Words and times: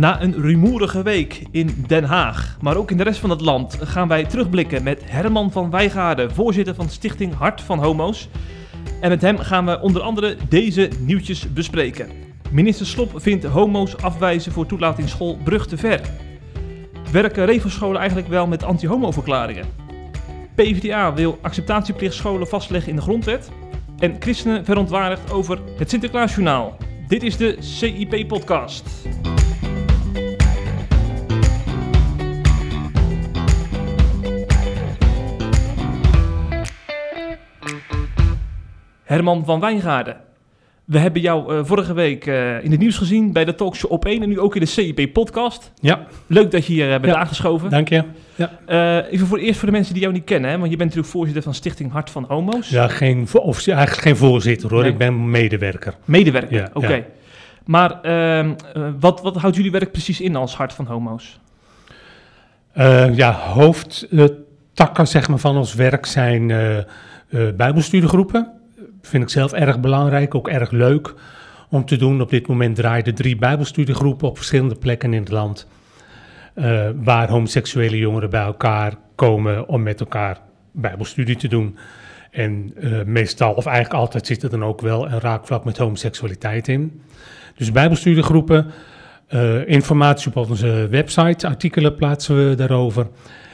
Na 0.00 0.22
een 0.22 0.34
rumoerige 0.40 1.02
week 1.02 1.42
in 1.50 1.84
Den 1.86 2.04
Haag, 2.04 2.56
maar 2.60 2.76
ook 2.76 2.90
in 2.90 2.96
de 2.96 3.02
rest 3.02 3.20
van 3.20 3.30
het 3.30 3.40
land, 3.40 3.78
gaan 3.80 4.08
wij 4.08 4.24
terugblikken 4.24 4.82
met 4.82 5.02
Herman 5.04 5.52
van 5.52 5.70
Wijgaarden, 5.70 6.34
voorzitter 6.34 6.74
van 6.74 6.88
Stichting 6.88 7.34
Hart 7.34 7.60
van 7.60 7.78
Homo's. 7.78 8.28
En 9.00 9.08
met 9.08 9.20
hem 9.20 9.38
gaan 9.38 9.66
we 9.66 9.80
onder 9.80 10.02
andere 10.02 10.36
deze 10.48 10.90
nieuwtjes 11.00 11.52
bespreken. 11.52 12.08
Minister 12.50 12.86
Slop 12.86 13.12
vindt 13.14 13.44
homo's 13.44 13.96
afwijzen 13.96 14.52
voor 14.52 14.66
toelatingsschool 14.66 15.38
brug 15.44 15.66
te 15.66 15.76
ver. 15.76 16.00
Werken 17.12 17.46
revelscholen 17.46 17.98
eigenlijk 17.98 18.28
wel 18.28 18.46
met 18.46 18.62
anti-homo-verklaringen? 18.62 19.66
PvdA 20.54 21.14
wil 21.14 21.38
acceptatieplichtscholen 21.42 22.48
vastleggen 22.48 22.90
in 22.90 22.96
de 22.96 23.02
grondwet. 23.02 23.50
En 23.98 24.16
christenen 24.18 24.64
verontwaardigd 24.64 25.32
over 25.32 25.58
het 25.78 25.90
Sinterklaasjournaal. 25.90 26.76
Dit 27.08 27.22
is 27.22 27.36
de 27.36 27.56
CIP-podcast. 27.58 28.84
Herman 39.10 39.44
van 39.44 39.60
Wijngaarden. 39.60 40.16
We 40.84 40.98
hebben 40.98 41.22
jou 41.22 41.54
uh, 41.54 41.64
vorige 41.64 41.92
week 41.92 42.26
uh, 42.26 42.64
in 42.64 42.70
het 42.70 42.80
nieuws 42.80 42.96
gezien 42.96 43.32
bij 43.32 43.44
de 43.44 43.54
talkshow 43.54 43.92
op 43.92 44.04
1 44.04 44.22
en 44.22 44.28
nu 44.28 44.40
ook 44.40 44.54
in 44.54 44.60
de 44.60 44.66
CIP-podcast. 44.66 45.72
Ja. 45.80 46.06
Leuk 46.26 46.50
dat 46.50 46.66
je 46.66 46.72
hier 46.72 46.84
uh, 46.84 46.90
bent 46.90 47.14
ja. 47.14 47.16
aangeschoven. 47.16 47.70
Dank 47.70 47.88
je. 47.88 48.04
Ja. 48.34 49.04
even 49.06 49.26
voor 49.26 49.38
eerst 49.38 49.58
voor 49.58 49.68
de 49.68 49.74
mensen 49.74 49.92
die 49.92 50.02
jou 50.02 50.14
niet 50.14 50.24
kennen, 50.24 50.50
hè? 50.50 50.58
want 50.58 50.70
je 50.70 50.76
bent 50.76 50.88
natuurlijk 50.88 51.14
voorzitter 51.14 51.42
van 51.42 51.54
Stichting 51.54 51.92
Hart 51.92 52.10
van 52.10 52.24
Homo's. 52.28 52.68
Ja, 52.68 52.88
geen, 52.88 53.28
of, 53.32 53.66
eigenlijk 53.66 54.00
geen 54.00 54.16
voorzitter 54.16 54.70
hoor, 54.70 54.82
nee. 54.82 54.90
ik 54.90 54.98
ben 54.98 55.30
medewerker. 55.30 55.94
Medewerker, 56.04 56.56
ja, 56.56 56.70
oké. 56.72 56.86
Okay. 56.86 57.06
Maar 57.64 58.00
ehm, 58.00 58.54
wat, 59.00 59.22
wat 59.22 59.36
houdt 59.36 59.56
jullie 59.56 59.70
werk 59.70 59.92
precies 59.92 60.20
in 60.20 60.36
als 60.36 60.54
Hart 60.54 60.72
van 60.72 60.86
Homo's? 60.86 61.38
ja, 63.14 63.32
hoofdtakken 63.32 65.06
zeg 65.06 65.28
maar, 65.28 65.38
van 65.38 65.56
ons 65.56 65.74
werk 65.74 66.06
zijn 66.06 66.52
bijbelstudiegroepen 67.56 68.59
vind 69.02 69.22
ik 69.22 69.28
zelf 69.28 69.52
erg 69.52 69.80
belangrijk, 69.80 70.34
ook 70.34 70.48
erg 70.48 70.70
leuk 70.70 71.14
om 71.70 71.84
te 71.84 71.96
doen. 71.96 72.20
Op 72.20 72.30
dit 72.30 72.46
moment 72.46 72.76
draaien 72.76 73.14
drie 73.14 73.36
Bijbelstudiegroepen 73.36 74.28
op 74.28 74.36
verschillende 74.36 74.74
plekken 74.74 75.14
in 75.14 75.20
het 75.20 75.30
land. 75.30 75.66
Uh, 76.54 76.88
waar 76.94 77.28
homoseksuele 77.28 77.96
jongeren 77.96 78.30
bij 78.30 78.42
elkaar 78.42 78.94
komen 79.14 79.68
om 79.68 79.82
met 79.82 80.00
elkaar 80.00 80.38
Bijbelstudie 80.72 81.36
te 81.36 81.48
doen. 81.48 81.78
En 82.30 82.72
uh, 82.78 83.02
meestal, 83.02 83.52
of 83.52 83.66
eigenlijk 83.66 84.00
altijd, 84.00 84.26
zit 84.26 84.42
er 84.42 84.50
dan 84.50 84.64
ook 84.64 84.80
wel 84.80 85.10
een 85.10 85.20
raakvlak 85.20 85.64
met 85.64 85.76
homoseksualiteit 85.78 86.68
in. 86.68 87.02
Dus 87.56 87.72
Bijbelstudiegroepen, 87.72 88.66
uh, 89.28 89.68
informatie 89.68 90.32
op 90.34 90.50
onze 90.50 90.88
website, 90.90 91.46
artikelen 91.46 91.94
plaatsen 91.94 92.48
we 92.48 92.54
daarover. 92.54 93.06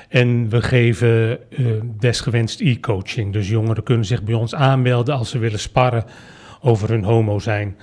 En 0.09 0.49
we 0.49 0.63
geven 0.63 1.39
uh, 1.49 1.67
desgewenst 1.99 2.61
e-coaching. 2.61 3.33
Dus 3.33 3.49
jongeren 3.49 3.83
kunnen 3.83 4.07
zich 4.07 4.23
bij 4.23 4.35
ons 4.35 4.55
aanmelden 4.55 5.15
als 5.15 5.31
ze 5.31 5.39
willen 5.39 5.59
sparren 5.59 6.05
over 6.61 6.89
hun 6.89 7.05
homo 7.05 7.39
zijn. 7.39 7.77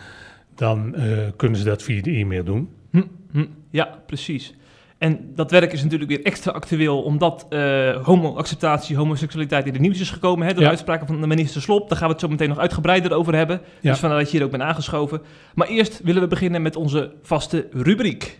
Dan 0.56 0.94
uh, 0.98 1.18
kunnen 1.36 1.58
ze 1.58 1.64
dat 1.64 1.84
via 1.84 2.02
de 2.02 2.12
e-mail 2.12 2.44
doen. 2.44 2.70
Hm, 2.92 3.04
hm, 3.32 3.46
ja, 3.70 4.00
precies. 4.06 4.54
En 4.98 5.32
dat 5.36 5.52
werk 5.52 5.74
is 5.74 5.84
natuurlijk 5.84 6.10
weer 6.10 6.24
extra 6.24 6.52
actueel, 6.52 7.02
omdat 7.02 7.46
uh, 7.50 8.04
homo-acceptatie, 8.04 8.96
homoseksualiteit 8.96 9.66
in 9.66 9.74
de 9.74 9.80
nieuws 9.80 10.00
is 10.00 10.10
gekomen. 10.10 10.48
Hè, 10.48 10.54
door 10.54 10.64
ja. 10.64 10.70
uitspraken 10.70 11.08
van 11.08 11.22
de 11.22 11.28
minister 11.28 11.62
Slop. 11.62 11.90
Daar 11.90 11.98
gaan 11.98 12.08
we 12.08 12.14
het 12.14 12.22
zo 12.22 12.28
meteen 12.28 12.50
nog 12.50 12.58
uitgebreider 12.58 13.14
over 13.14 13.36
hebben. 13.36 13.62
Ja. 13.82 13.90
Dus 13.92 14.00
vandaar 14.00 14.20
dat 14.20 14.32
je 14.32 14.38
hier 14.38 14.46
ook 14.46 14.52
bent 14.52 14.64
aangeschoven. 14.64 15.22
Maar 15.56 15.68
eerst 15.68 16.02
willen 16.04 16.22
we 16.22 16.28
beginnen 16.28 16.62
met 16.62 16.76
onze 16.76 17.14
vaste 17.22 17.68
rubriek. 17.72 18.40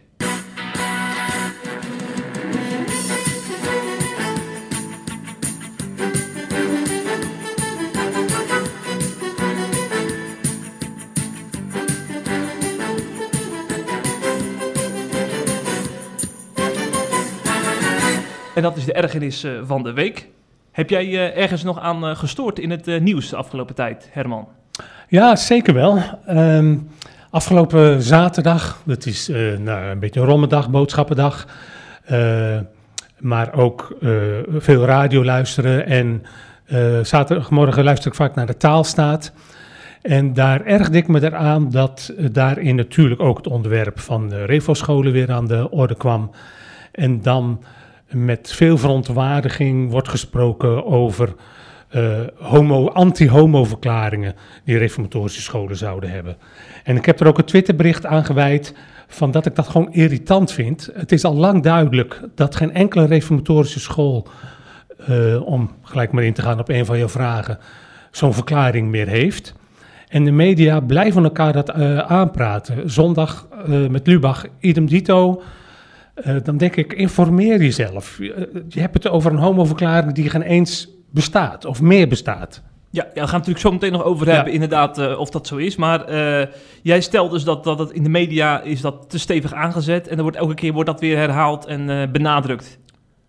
En 18.56 18.62
dat 18.62 18.78
is 18.78 18.86
de 18.86 18.94
ergernis 18.94 19.44
uh, 19.44 19.52
van 19.64 19.84
de 19.84 19.94
week. 19.94 20.28
Heb 20.72 20.90
jij 20.90 21.06
uh, 21.08 21.38
ergens 21.38 21.64
nog 21.64 21.80
aan 21.80 22.10
uh, 22.10 22.16
gestoord 22.16 22.60
in 22.60 22.70
het 22.70 23.02
nieuws 23.02 23.30
de 23.30 23.36
afgelopen 23.36 23.76
tijd, 23.76 24.10
Herman? 24.12 24.48
Ja, 25.08 25.36
zeker 25.36 25.74
wel. 25.74 26.00
Um, 26.30 26.90
afgelopen 27.30 28.02
zaterdag, 28.02 28.82
dat 28.86 29.06
is 29.06 29.28
nou, 29.60 29.86
een 29.86 30.00
beetje 30.00 30.20
een 30.20 30.26
rommeldag, 30.26 30.70
boodschappendag. 30.70 31.48
maar 33.20 33.54
ook 33.54 33.98
veel 34.58 34.86
radio 34.86 35.24
luisteren. 35.24 35.86
En 35.86 36.24
zaterdagmorgen 37.06 37.84
luister 37.84 38.08
ik 38.08 38.16
vaak 38.16 38.36
naar 38.36 38.46
de 38.46 38.58
taalstaat. 38.58 39.34
En 40.02 40.34
daar 40.34 40.66
ergde 40.66 40.98
ik 40.98 41.08
me 41.08 41.24
eraan 41.24 41.72
dat 41.72 42.14
daarin 42.32 42.76
natuurlijk 42.76 43.22
ook 43.22 43.38
het 43.38 43.48
onderwerp 43.48 44.00
van 44.00 44.30
de 44.30 44.46
Revo-scholen 44.46 45.12
weer 45.12 45.32
aan 45.32 45.48
de 45.48 45.70
orde 45.70 45.96
kwam. 45.96 46.32
En 46.92 47.22
dan 47.22 47.64
met 48.14 48.54
veel 48.54 48.78
verontwaardiging 48.78 49.92
wordt 49.92 50.10
gesproken 50.10 50.86
over 50.86 51.34
uh, 51.96 52.20
homo, 52.38 52.88
anti-homo-verklaringen 52.88 54.36
die 54.64 54.78
reformatorische 54.78 55.42
scholen 55.42 55.76
zouden 55.76 56.10
hebben. 56.10 56.38
En 56.84 56.96
ik 56.96 57.06
heb 57.06 57.20
er 57.20 57.28
ook 57.28 57.38
een 57.38 57.46
Twitterbericht 57.46 58.06
aan 58.06 58.26
gewijd 58.26 58.76
van 59.08 59.32
dat 59.32 59.46
ik 59.46 59.56
dat 59.56 59.68
gewoon 59.68 59.94
irritant 59.94 60.52
vind. 60.52 60.90
Het 60.94 61.12
is 61.12 61.24
al 61.24 61.36
lang 61.36 61.64
duidelijk 61.64 62.22
dat 62.36 62.56
geen 62.56 62.74
enkele 62.74 63.06
reformatorische 63.06 63.80
school, 63.80 64.28
uh, 65.10 65.48
om 65.48 65.72
gelijk 65.82 66.12
maar 66.12 66.24
in 66.24 66.34
te 66.34 66.42
gaan 66.42 66.60
op 66.60 66.70
een 66.70 66.86
van 66.86 66.98
jouw 66.98 67.10
vragen, 67.10 67.58
zo'n 68.12 68.34
verklaring 68.34 68.90
meer 68.90 69.08
heeft. 69.08 69.54
En 70.08 70.24
de 70.24 70.32
media 70.32 70.80
blijven 70.80 71.24
elkaar 71.24 71.54
dat 71.54 71.78
uh, 71.78 71.98
aanpraten. 71.98 72.90
Zondag 72.90 73.48
met 73.90 74.08
Lubach, 74.08 74.46
idem 74.60 74.86
dito. 74.86 75.42
Uh, 76.16 76.36
dan 76.44 76.58
denk 76.58 76.76
ik, 76.76 76.94
informeer 76.94 77.62
jezelf. 77.62 78.18
Je, 78.18 78.64
je 78.68 78.80
hebt 78.80 78.94
het 78.94 79.08
over 79.08 79.32
een 79.32 79.38
homoverklaring 79.38 80.14
die 80.14 80.30
geen 80.30 80.42
eens 80.42 80.90
bestaat 81.12 81.66
of 81.66 81.82
meer 81.82 82.08
bestaat. 82.08 82.62
Ja, 82.90 83.04
ja, 83.04 83.10
we 83.10 83.14
gaan 83.14 83.24
het 83.24 83.32
natuurlijk 83.32 83.60
zo 83.60 83.72
meteen 83.72 83.92
nog 83.92 84.04
over 84.04 84.28
hebben, 84.28 84.48
ja. 84.48 84.54
inderdaad, 84.54 85.00
uh, 85.00 85.20
of 85.20 85.30
dat 85.30 85.48
zo 85.48 85.56
is. 85.56 85.76
Maar 85.76 86.12
uh, 86.12 86.46
jij 86.82 87.02
stelt 87.02 87.32
dus 87.32 87.44
dat, 87.44 87.64
dat 87.64 87.80
het 87.80 87.92
in 87.92 88.04
de 88.04 88.10
media 88.10 88.62
is 88.62 88.82
dat 88.82 89.10
te 89.10 89.20
stevig 89.20 89.54
aangezet. 89.54 90.08
En 90.08 90.14
dan 90.14 90.22
wordt 90.22 90.38
elke 90.38 90.54
keer 90.54 90.74
wordt 90.74 90.90
dat 90.90 91.00
weer 91.00 91.18
herhaald 91.18 91.66
en 91.66 92.12
benadrukt. 92.12 92.80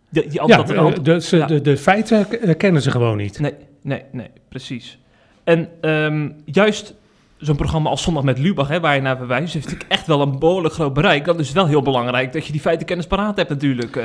De, 0.09 0.21
die, 0.21 0.47
ja, 0.47 0.63
dat, 0.63 1.05
de, 1.05 1.21
ze, 1.21 1.37
ja. 1.37 1.47
de, 1.47 1.61
de, 1.61 1.77
feiten 1.77 2.57
kennen 2.57 2.83
ze 2.83 2.91
gewoon 2.91 3.17
niet. 3.17 3.41
Nee, 3.41 3.55
nee, 3.83 4.03
nee, 4.13 4.31
precies. 4.49 4.99
En 5.45 5.69
um, 5.81 6.37
juist 6.45 6.95
zo'n 7.39 7.57
programma 7.57 7.91
als 7.91 8.03
Zondag 8.03 8.23
met 8.23 8.39
Lubach, 8.39 8.69
hè, 8.69 8.81
waar 8.81 8.95
je 8.95 9.01
naar 9.01 9.17
verwijst, 9.17 9.53
heeft 9.53 9.65
natuurlijk 9.65 9.93
echt 9.93 10.07
wel 10.07 10.21
een 10.21 10.39
behoorlijk 10.39 10.75
groot 10.75 10.93
bereik. 10.95 11.25
Dat 11.25 11.41
is 11.41 11.53
wel 11.53 11.67
heel 11.67 11.83
belangrijk 11.83 12.33
dat 12.33 12.47
je 12.47 12.53
die 12.53 12.61
feitenkennis 12.61 13.07
paraat 13.07 13.37
hebt 13.37 13.49
natuurlijk. 13.49 13.97
Uh. 13.97 14.05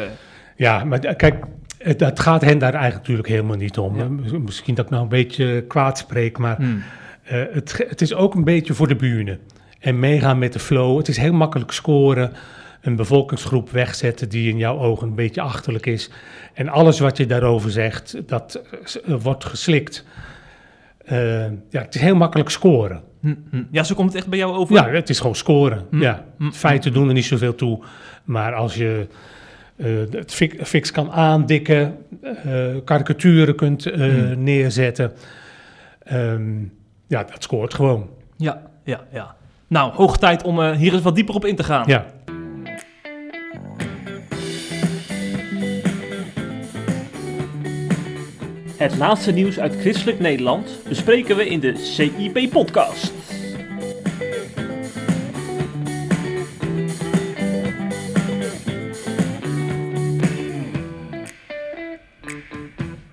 Ja, 0.55 0.83
maar 0.83 0.99
kijk, 0.99 1.45
het, 1.77 1.99
het, 1.99 2.19
gaat 2.19 2.41
hen 2.41 2.57
daar 2.57 2.73
eigenlijk 2.73 3.01
natuurlijk 3.01 3.27
helemaal 3.27 3.57
niet 3.57 3.77
om. 3.77 3.97
Ja. 3.97 4.37
Misschien 4.37 4.75
dat 4.75 4.85
ik 4.85 4.91
nou 4.91 5.03
een 5.03 5.09
beetje 5.09 5.63
kwaad 5.67 5.97
spreek, 5.97 6.37
maar 6.37 6.55
hmm. 6.55 6.83
uh, 7.31 7.43
het, 7.51 7.85
het 7.89 8.01
is 8.01 8.13
ook 8.13 8.35
een 8.35 8.43
beetje 8.43 8.73
voor 8.73 8.87
de 8.87 8.95
buren. 8.95 9.39
En 9.79 9.99
meegaan 9.99 10.39
met 10.39 10.53
de 10.53 10.59
flow. 10.59 10.97
Het 10.97 11.07
is 11.07 11.17
heel 11.17 11.33
makkelijk 11.33 11.71
scoren. 11.71 12.33
Een 12.81 12.95
bevolkingsgroep 12.95 13.69
wegzetten 13.69 14.29
die 14.29 14.49
in 14.49 14.57
jouw 14.57 14.77
ogen 14.77 15.07
een 15.07 15.15
beetje 15.15 15.41
achterlijk 15.41 15.85
is. 15.85 16.09
En 16.53 16.69
alles 16.69 16.99
wat 16.99 17.17
je 17.17 17.25
daarover 17.25 17.71
zegt, 17.71 18.27
dat 18.27 18.61
uh, 19.07 19.15
wordt 19.21 19.45
geslikt. 19.45 20.05
Uh, 21.11 21.43
ja, 21.69 21.81
het 21.81 21.95
is 21.95 22.01
heel 22.01 22.15
makkelijk 22.15 22.49
scoren. 22.49 23.03
Ja, 23.71 23.83
zo 23.83 23.95
komt 23.95 24.07
het 24.07 24.17
echt 24.17 24.29
bij 24.29 24.39
jou 24.39 24.53
over? 24.53 24.75
Ja, 24.75 24.89
het 24.89 25.09
is 25.09 25.19
gewoon 25.19 25.35
scoren. 25.35 25.85
Hm. 25.89 26.01
Ja. 26.01 26.25
Feiten 26.51 26.93
doen 26.93 27.07
er 27.07 27.13
niet 27.13 27.25
zoveel 27.25 27.55
toe. 27.55 27.79
Maar 28.23 28.53
als 28.53 28.75
je 28.75 29.07
uh, 29.75 29.99
het 30.11 30.33
fix, 30.63 30.91
kan 30.91 31.11
aandikken, 31.11 31.97
uh, 32.45 32.75
karikaturen 32.85 33.55
kunt 33.55 33.87
uh, 33.87 33.93
hm. 33.93 34.43
neerzetten, 34.43 35.11
um, 36.11 36.73
ja, 37.07 37.23
dat 37.23 37.43
scoort 37.43 37.73
gewoon. 37.73 38.09
Ja, 38.37 38.61
ja, 38.83 39.03
ja. 39.11 39.35
Nou, 39.67 39.93
hoog 39.93 40.17
tijd 40.17 40.43
om 40.43 40.71
hier 40.71 40.93
eens 40.93 41.01
wat 41.01 41.15
dieper 41.15 41.35
op 41.35 41.45
in 41.45 41.55
te 41.55 41.63
gaan. 41.63 41.83
Ja. 41.87 42.05
Het 48.79 48.97
laatste 48.97 49.31
nieuws 49.31 49.59
uit 49.59 49.75
christelijk 49.75 50.19
Nederland 50.19 50.79
bespreken 50.87 51.35
we 51.35 51.47
in 51.49 51.59
de 51.59 51.77
CIP-podcast. 51.77 53.13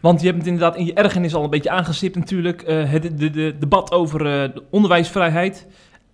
Want 0.00 0.20
je 0.20 0.26
hebt 0.26 0.38
het 0.38 0.46
inderdaad 0.46 0.76
in 0.76 0.86
je 0.86 0.94
ergernis 0.94 1.34
al 1.34 1.44
een 1.44 1.50
beetje 1.50 1.70
aangestipt 1.70 2.16
natuurlijk. 2.16 2.68
Uh, 2.68 2.90
het 2.90 3.18
de, 3.18 3.30
de, 3.30 3.54
debat 3.58 3.92
over 3.92 4.20
uh, 4.20 4.54
de 4.54 4.62
onderwijsvrijheid. 4.70 5.66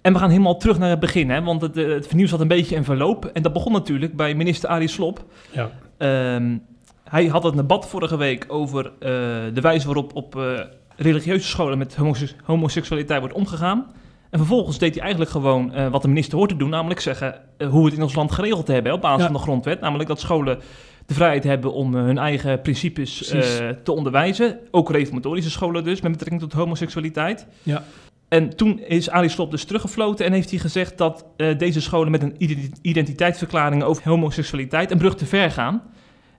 En 0.02 0.12
we 0.12 0.18
gaan 0.18 0.30
helemaal 0.30 0.56
terug 0.56 0.78
naar 0.78 0.90
het 0.90 1.00
begin, 1.00 1.30
hè, 1.30 1.42
want 1.42 1.62
het, 1.62 1.74
het 1.74 2.06
vernieuws 2.06 2.30
had 2.30 2.40
een 2.40 2.48
beetje 2.48 2.76
een 2.76 2.84
verloop. 2.84 3.24
En 3.24 3.42
dat 3.42 3.52
begon 3.52 3.72
natuurlijk 3.72 4.16
bij 4.16 4.34
minister 4.34 4.68
Arie 4.68 4.88
Slob. 4.88 5.24
Ja. 5.50 5.70
Ehm, 5.98 6.56
hij 7.12 7.26
had 7.26 7.42
het 7.42 7.56
debat 7.56 7.88
vorige 7.88 8.16
week 8.16 8.44
over 8.48 8.84
uh, 8.84 8.90
de 9.54 9.60
wijze 9.60 9.86
waarop 9.86 10.16
op 10.16 10.36
uh, 10.36 10.60
religieuze 10.96 11.48
scholen 11.48 11.78
met 11.78 11.94
homose 11.94 12.28
homoseksualiteit 12.44 13.20
wordt 13.20 13.34
omgegaan. 13.34 13.86
En 14.30 14.38
vervolgens 14.38 14.78
deed 14.78 14.92
hij 14.92 15.02
eigenlijk 15.02 15.30
gewoon 15.30 15.72
uh, 15.74 15.88
wat 15.88 16.02
de 16.02 16.08
minister 16.08 16.38
hoort 16.38 16.48
te 16.48 16.56
doen, 16.56 16.70
namelijk 16.70 17.00
zeggen 17.00 17.40
hoe 17.58 17.78
we 17.78 17.84
het 17.84 17.94
in 17.94 18.02
ons 18.02 18.14
land 18.14 18.32
geregeld 18.32 18.66
hebben 18.66 18.92
op 18.92 19.00
basis 19.00 19.18
ja. 19.18 19.24
van 19.24 19.34
de 19.34 19.42
grondwet. 19.42 19.80
Namelijk 19.80 20.08
dat 20.08 20.20
scholen 20.20 20.58
de 21.06 21.14
vrijheid 21.14 21.44
hebben 21.44 21.72
om 21.72 21.94
hun 21.94 22.18
eigen 22.18 22.60
principes 22.60 23.34
te 23.84 23.92
onderwijzen. 23.92 24.58
Ook 24.70 24.90
reformatorische 24.90 25.50
scholen 25.50 25.84
dus, 25.84 26.00
met 26.00 26.12
betrekking 26.12 26.40
tot 26.40 26.52
homoseksualiteit. 26.52 27.46
Ja. 27.62 27.84
En 28.28 28.56
toen 28.56 28.80
is 28.80 29.10
Ali 29.10 29.28
Slob 29.28 29.50
dus 29.50 29.64
teruggefloten 29.64 30.26
en 30.26 30.32
heeft 30.32 30.50
hij 30.50 30.58
gezegd 30.58 30.98
dat 30.98 31.26
uh, 31.36 31.58
deze 31.58 31.80
scholen 31.80 32.10
met 32.10 32.22
een 32.22 32.36
identiteitsverklaring 32.82 33.82
over 33.82 34.08
homoseksualiteit 34.08 34.90
een 34.90 34.98
brug 34.98 35.14
te 35.14 35.26
ver 35.26 35.50
gaan. 35.50 35.82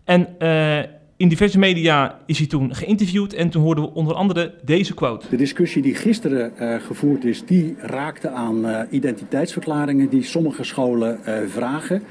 En 0.04 0.28
uh, 0.40 0.80
in 1.18 1.28
diverse 1.28 1.60
media 1.60 2.20
is 2.26 2.38
hij 2.38 2.48
toen 2.48 2.76
geïnterviewd 2.76 3.34
en 3.34 3.50
toen 3.50 3.62
hoorden 3.62 3.84
we 3.84 3.94
onder 3.94 4.16
andere 4.16 4.54
deze 4.64 4.94
quote. 4.94 5.26
De 5.30 5.38
discussie 5.38 5.82
die 5.82 5.96
gisteren 5.96 6.54
uh, 6.60 6.76
gevoerd 6.82 7.26
is, 7.26 7.46
die 7.46 7.76
raakte 7.80 8.30
aan 8.30 8.88
identiteitsverklaringen 8.90 10.10
die 10.10 10.24
sommige 10.24 10.64
scholen 10.64 11.20
vragen. 11.48 12.04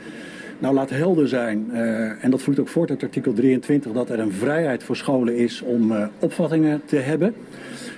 Nou, 0.63 0.75
laat 0.75 0.91
helder 0.91 1.29
zijn, 1.29 1.69
uh, 1.73 2.25
en 2.25 2.31
dat 2.31 2.43
vloeit 2.43 2.59
ook 2.61 2.69
voort 2.69 2.91
uit 2.91 3.03
artikel 3.03 3.33
23, 3.33 3.93
dat 3.93 4.11
er 4.11 4.19
een 4.19 4.33
vrijheid 4.33 4.83
voor 4.83 4.97
scholen 4.97 5.37
is 5.37 5.63
om 5.63 5.93
uh, 5.93 6.07
opvattingen 6.19 6.83
te 6.85 6.97
hebben. 6.97 7.35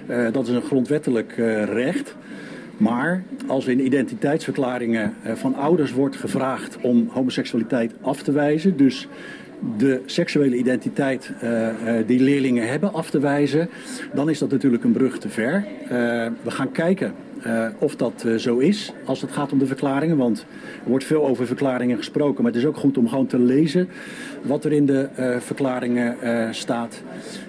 Uh, 0.08 0.32
dat 0.32 0.48
is 0.48 0.54
een 0.54 0.62
grondwettelijk 0.62 1.32
recht. 1.64 2.14
Maar 2.76 3.24
als 3.46 3.66
in 3.66 3.84
identiteitsverklaringen 3.84 5.14
van 5.34 5.54
ouders 5.54 5.92
wordt 5.92 6.16
gevraagd 6.16 6.78
om 6.80 7.08
homoseksualiteit 7.12 7.94
af 8.00 8.22
te 8.22 8.32
wijzen, 8.32 8.76
dus 8.76 9.08
de 9.76 10.02
seksuele 10.06 10.56
identiteit 10.56 11.32
uh, 11.42 11.50
uh, 11.50 11.68
die 12.06 12.20
leerlingen 12.20 12.68
hebben 12.68 12.92
af 12.92 13.10
te 13.10 13.18
wijzen, 13.18 13.68
dan 14.12 14.30
is 14.30 14.38
dat 14.38 14.50
natuurlijk 14.50 14.84
een 14.84 14.92
brug 14.92 15.18
te 15.18 15.28
ver. 15.28 15.64
Uh, 15.82 15.88
we 16.42 16.50
gaan 16.50 16.72
kijken 16.72 17.14
of 17.78 17.96
dat 17.96 18.26
zo 18.36 18.58
is 18.58 18.92
als 19.04 19.20
het 19.20 19.32
gaat 19.32 19.52
om 19.52 19.58
de 19.58 19.66
verklaringen. 19.66 20.16
Want 20.16 20.46
er 20.84 20.90
wordt 20.90 21.04
veel 21.04 21.26
over 21.26 21.46
verklaringen 21.46 21.96
gesproken. 21.96 22.42
Maar 22.42 22.52
het 22.52 22.60
is 22.60 22.66
ook 22.66 22.76
goed 22.76 22.98
om 22.98 23.08
gewoon 23.08 23.26
te 23.26 23.38
lezen 23.38 23.88
wat 24.44 24.64
er 24.64 24.72
in 24.72 24.86
de 24.86 25.08
uh, 25.18 25.36
verklaringen 25.38 26.16
staat. 26.50 27.02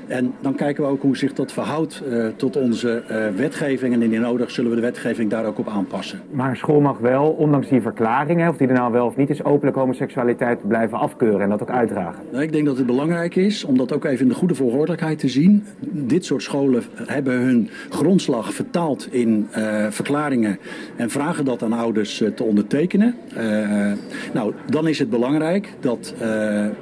En 0.08 0.34
dan 0.42 0.56
kijken 0.56 0.84
we 0.84 0.90
ook 0.90 1.02
hoe 1.02 1.18
zich 1.18 1.34
dat 1.34 1.52
verhoudt 1.52 2.04
tot 2.36 2.56
onze 2.56 3.04
wetgeving. 3.36 3.94
En 3.94 4.02
indien 4.02 4.22
nodig 4.22 4.52
zullen 4.52 4.70
we 4.70 4.76
de 4.76 4.82
wetgeving 4.82 5.30
daar 5.30 5.46
ook 5.46 5.60
op 5.60 5.68
aanpassen. 5.68 6.22
Maar 6.32 6.50
een 6.50 6.56
school 6.56 6.82
mag 6.82 6.98
wel, 6.98 7.30
ondanks 7.32 7.68
die 7.68 7.82
verklaringen, 7.82 8.50
of 8.50 8.58
die 8.58 8.68
er 8.68 8.74
nou 8.74 8.92
wel 8.92 9.06
of 9.06 9.16
niet 9.16 9.30
is, 9.30 9.44
openlijk 9.44 9.78
homoseksualiteit 9.78 10.68
blijven 10.68 10.98
afkeuren 10.98 11.42
en 11.42 11.50
dat 11.50 11.62
ook 11.62 11.70
uitdragen. 11.70 12.24
Nou, 12.32 12.44
ik 12.44 12.52
denk 12.52 12.66
dat 12.66 12.78
het 12.78 12.86
belangrijk 12.86 13.36
is 13.36 13.64
om 13.64 13.78
dat 13.78 13.94
ook 13.94 14.06
even 14.06 14.22
in 14.22 14.28
de 14.28 14.36
goede 14.38 14.56
volgordelijkheid 14.56 15.20
te 15.20 15.28
zien. 15.28 15.64
Dit 15.80 16.26
soort 16.26 16.44
scholen 16.44 16.84
hebben 17.06 17.40
hun 17.40 17.70
grondslag 17.90 18.54
vertaald 18.54 19.14
in 19.14 19.48
verklaringen 19.90 20.60
en 20.96 21.10
vragen 21.10 21.46
dat 21.46 21.64
aan 21.64 21.74
ouders 21.74 22.22
uh, 22.22 22.30
te 22.30 22.44
ondertekenen. 22.44 23.16
Uh, 23.38 23.92
nou, 24.34 24.54
dan 24.70 24.88
is 24.88 25.00
het 25.00 25.10
belangrijk 25.10 25.70
dat, 25.80 26.14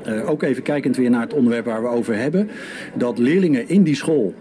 uh, 0.07 0.29
ook 0.29 0.43
even 0.43 0.63
kijkend 0.63 0.97
weer 0.97 1.09
naar 1.09 1.21
het 1.21 1.33
onderwerp 1.33 1.65
waar 1.65 1.81
we 1.81 1.87
over 1.87 2.15
hebben, 2.15 2.49
dat 2.93 3.17
leerlingen 3.17 3.69
in 3.69 3.83
die 3.83 3.95
school 3.95 4.33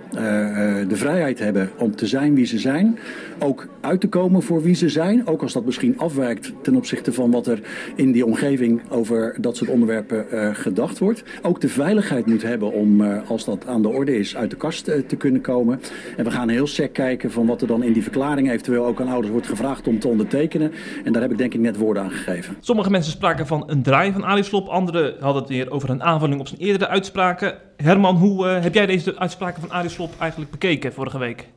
de 0.88 0.96
vrijheid 0.96 1.38
hebben 1.38 1.70
om 1.76 1.96
te 1.96 2.06
zijn 2.06 2.34
wie 2.34 2.46
ze 2.46 2.58
zijn, 2.58 2.98
ook 3.42 3.66
uit 3.80 4.00
te 4.00 4.08
komen 4.08 4.42
voor 4.42 4.62
wie 4.62 4.74
ze 4.74 4.88
zijn, 4.88 5.26
ook 5.26 5.42
als 5.42 5.52
dat 5.52 5.64
misschien 5.64 5.98
afwijkt 5.98 6.52
ten 6.62 6.76
opzichte 6.76 7.12
van 7.12 7.30
wat 7.30 7.46
er 7.46 7.60
in 7.96 8.12
die 8.12 8.26
omgeving 8.26 8.80
over 8.88 9.36
dat 9.40 9.56
soort 9.56 9.70
onderwerpen 9.70 10.26
gedacht 10.56 10.98
wordt. 10.98 11.22
Ook 11.42 11.60
de 11.60 11.68
veiligheid 11.68 12.26
moet 12.26 12.42
hebben 12.42 12.72
om, 12.72 13.02
als 13.02 13.44
dat 13.44 13.66
aan 13.66 13.82
de 13.82 13.88
orde 13.88 14.18
is, 14.18 14.36
uit 14.36 14.50
de 14.50 14.56
kast 14.56 14.84
te 14.84 15.16
kunnen 15.18 15.40
komen. 15.40 15.80
En 16.16 16.24
we 16.24 16.30
gaan 16.30 16.48
heel 16.48 16.66
sec 16.66 16.92
kijken 16.92 17.30
van 17.30 17.46
wat 17.46 17.60
er 17.60 17.66
dan 17.66 17.82
in 17.82 17.92
die 17.92 18.02
verklaring 18.02 18.50
eventueel 18.50 18.86
ook 18.86 19.00
aan 19.00 19.08
ouders 19.08 19.32
wordt 19.32 19.46
gevraagd 19.46 19.88
om 19.88 19.98
te 19.98 20.08
ondertekenen. 20.08 20.72
En 21.04 21.12
daar 21.12 21.22
heb 21.22 21.30
ik 21.30 21.38
denk 21.38 21.54
ik 21.54 21.60
net 21.60 21.76
woorden 21.76 22.02
aan 22.02 22.10
gegeven. 22.10 22.56
Sommige 22.60 22.90
mensen 22.90 23.12
spraken 23.12 23.46
van 23.46 23.64
een 23.66 23.82
draai 23.82 24.12
van 24.12 24.24
Ali 24.24 24.42
Slob, 24.42 24.68
anderen 24.68 25.14
hadden 25.20 25.42
het 25.42 25.50
weer 25.50 25.70
over 25.70 25.90
een 25.90 26.02
aanvulling 26.02 26.40
op 26.40 26.48
zijn 26.48 26.60
eerdere 26.60 26.88
uitspraken. 26.88 27.54
Herman, 27.76 28.16
hoe 28.16 28.46
heb 28.46 28.74
jij 28.74 28.86
deze 28.86 29.18
uitspraken 29.18 29.60
van 29.60 29.72
Ali 29.72 29.88
Slob 29.88 30.12
eigenlijk 30.18 30.50
bekeken 30.50 30.92
vorige 30.92 31.18
week? 31.18 31.48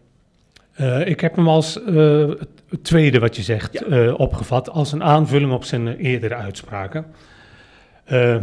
Uh, 0.81 1.07
ik 1.07 1.19
heb 1.19 1.35
hem 1.35 1.47
als 1.47 1.79
uh, 1.87 2.29
het 2.69 2.83
tweede 2.83 3.19
wat 3.19 3.35
je 3.35 3.41
zegt 3.41 3.83
ja. 3.89 4.11
opgevat, 4.11 4.69
als 4.69 4.91
een 4.91 5.03
aanvulling 5.03 5.51
op 5.51 5.63
zijn 5.63 5.87
eerdere 5.87 6.35
uitspraken. 6.35 7.05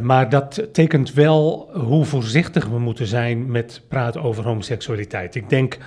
maar 0.00 0.29
dat 0.29 0.69
tekent 0.73 1.12
wel 1.12 1.70
hoe 1.75 2.05
voorzichtig 2.05 2.67
we 2.67 2.79
moeten 2.79 3.06
zijn 3.06 3.50
met 3.50 3.82
praten 3.88 4.23
over 4.23 4.44
homoseksualiteit. 4.44 5.34
Ik 5.34 5.49
denk 5.49 5.79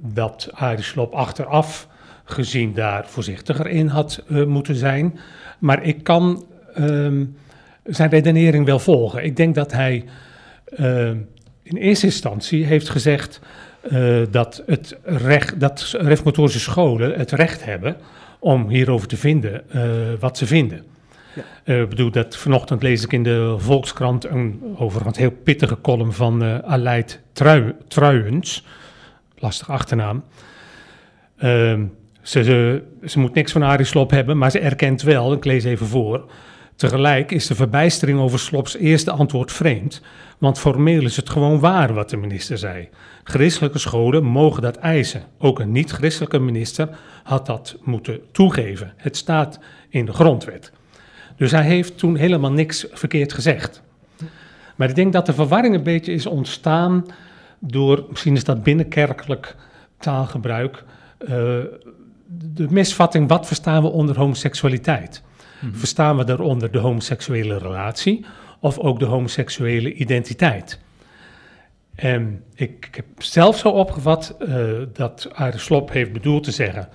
dat 0.00 0.48
Arie 0.52 0.84
Slob 0.84 1.12
achteraf 1.12 1.88
gezien 2.24 2.74
daar 2.74 3.06
voorzichtiger 3.06 3.66
in 3.66 3.86
had 3.86 4.22
moeten 4.46 4.74
zijn. 4.76 5.18
Maar 5.58 5.82
ik 5.82 6.04
kan 6.04 6.46
uh, 6.78 7.26
zijn 7.84 8.10
redenering 8.10 8.64
wel 8.64 8.78
volgen. 8.78 9.24
Ik 9.24 9.36
denk 9.36 9.54
dat 9.54 9.72
hij 9.72 10.04
in 11.62 11.76
eerste 11.76 12.06
instantie 12.06 12.64
heeft 12.64 12.88
gezegd 12.88 13.40
dat, 14.30 14.62
het 14.66 14.98
recht, 15.04 15.60
dat 15.60 15.94
reformatorische 15.98 16.60
scholen 16.60 17.18
het 17.18 17.30
recht 17.30 17.64
hebben 17.64 17.96
om 18.38 18.68
hierover 18.68 19.08
te 19.08 19.16
vinden 19.16 19.62
wat 20.20 20.38
ze 20.38 20.46
vinden. 20.46 20.84
Ja. 21.64 21.74
Ik 21.74 21.88
bedoel, 21.88 22.10
dat 22.10 22.36
vanochtend 22.36 22.82
lees 22.82 23.04
ik 23.04 23.12
in 23.12 23.22
de 23.22 23.54
Volkskrant 23.58 24.24
een 24.24 24.62
overigens 24.76 25.18
heel 25.18 25.30
pittige 25.30 25.80
column 25.80 26.12
van 26.12 26.44
uh, 26.44 26.58
Aleid 26.58 27.20
Trui, 27.32 27.74
Truijens 27.88 28.64
lastig 29.40 29.70
achternaam. 29.70 30.24
Uh, 31.36 31.78
ze, 32.22 32.44
ze, 32.44 32.82
ze, 33.04 33.18
moet 33.18 33.34
niks 33.34 33.52
van 33.52 33.62
Arie 33.62 33.86
Slop 33.86 34.10
hebben, 34.10 34.38
maar 34.38 34.50
ze 34.50 34.58
erkent 34.58 35.02
wel, 35.02 35.32
ik 35.32 35.44
lees 35.44 35.64
even 35.64 35.86
voor. 35.86 36.30
Tegelijk 36.80 37.30
is 37.30 37.46
de 37.46 37.54
verbijstering 37.54 38.18
over 38.18 38.38
Slops 38.38 38.76
eerste 38.76 39.10
antwoord 39.10 39.52
vreemd, 39.52 40.00
want 40.38 40.58
formeel 40.58 41.02
is 41.02 41.16
het 41.16 41.30
gewoon 41.30 41.60
waar 41.60 41.94
wat 41.94 42.10
de 42.10 42.16
minister 42.16 42.58
zei. 42.58 42.88
Christelijke 43.24 43.78
scholen 43.78 44.24
mogen 44.24 44.62
dat 44.62 44.76
eisen. 44.76 45.22
Ook 45.38 45.58
een 45.58 45.72
niet-christelijke 45.72 46.38
minister 46.38 46.88
had 47.22 47.46
dat 47.46 47.76
moeten 47.82 48.20
toegeven. 48.32 48.92
Het 48.96 49.16
staat 49.16 49.58
in 49.88 50.04
de 50.04 50.12
grondwet. 50.12 50.72
Dus 51.36 51.50
hij 51.50 51.64
heeft 51.64 51.98
toen 51.98 52.16
helemaal 52.16 52.52
niks 52.52 52.86
verkeerd 52.92 53.32
gezegd. 53.32 53.82
Maar 54.76 54.88
ik 54.88 54.94
denk 54.94 55.12
dat 55.12 55.26
de 55.26 55.32
verwarring 55.32 55.74
een 55.74 55.82
beetje 55.82 56.12
is 56.12 56.26
ontstaan 56.26 57.06
door, 57.58 58.04
misschien 58.08 58.36
is 58.36 58.44
dat 58.44 58.62
binnenkerkelijk 58.62 59.56
taalgebruik, 59.98 60.84
uh, 61.22 61.28
de 62.54 62.66
misvatting, 62.70 63.28
wat 63.28 63.46
verstaan 63.46 63.82
we 63.82 63.88
onder 63.88 64.18
homoseksualiteit? 64.18 65.22
Mm-hmm. 65.60 65.78
Verstaan 65.78 66.16
we 66.16 66.24
daaronder 66.24 66.70
de 66.70 66.78
homoseksuele 66.78 67.58
relatie 67.58 68.24
of 68.60 68.78
ook 68.78 68.98
de 68.98 69.04
homoseksuele 69.04 69.92
identiteit? 69.92 70.80
En 71.94 72.44
ik, 72.54 72.88
heb 72.90 73.06
zelf 73.18 73.58
zo 73.58 73.68
opgevat 73.68 74.36
uh, 74.38 74.80
dat 74.92 75.28
Arie 75.32 75.60
Slop 75.60 75.90
heeft 75.90 76.12
bedoeld 76.12 76.44
te 76.44 76.50
zeggen, 76.50 76.88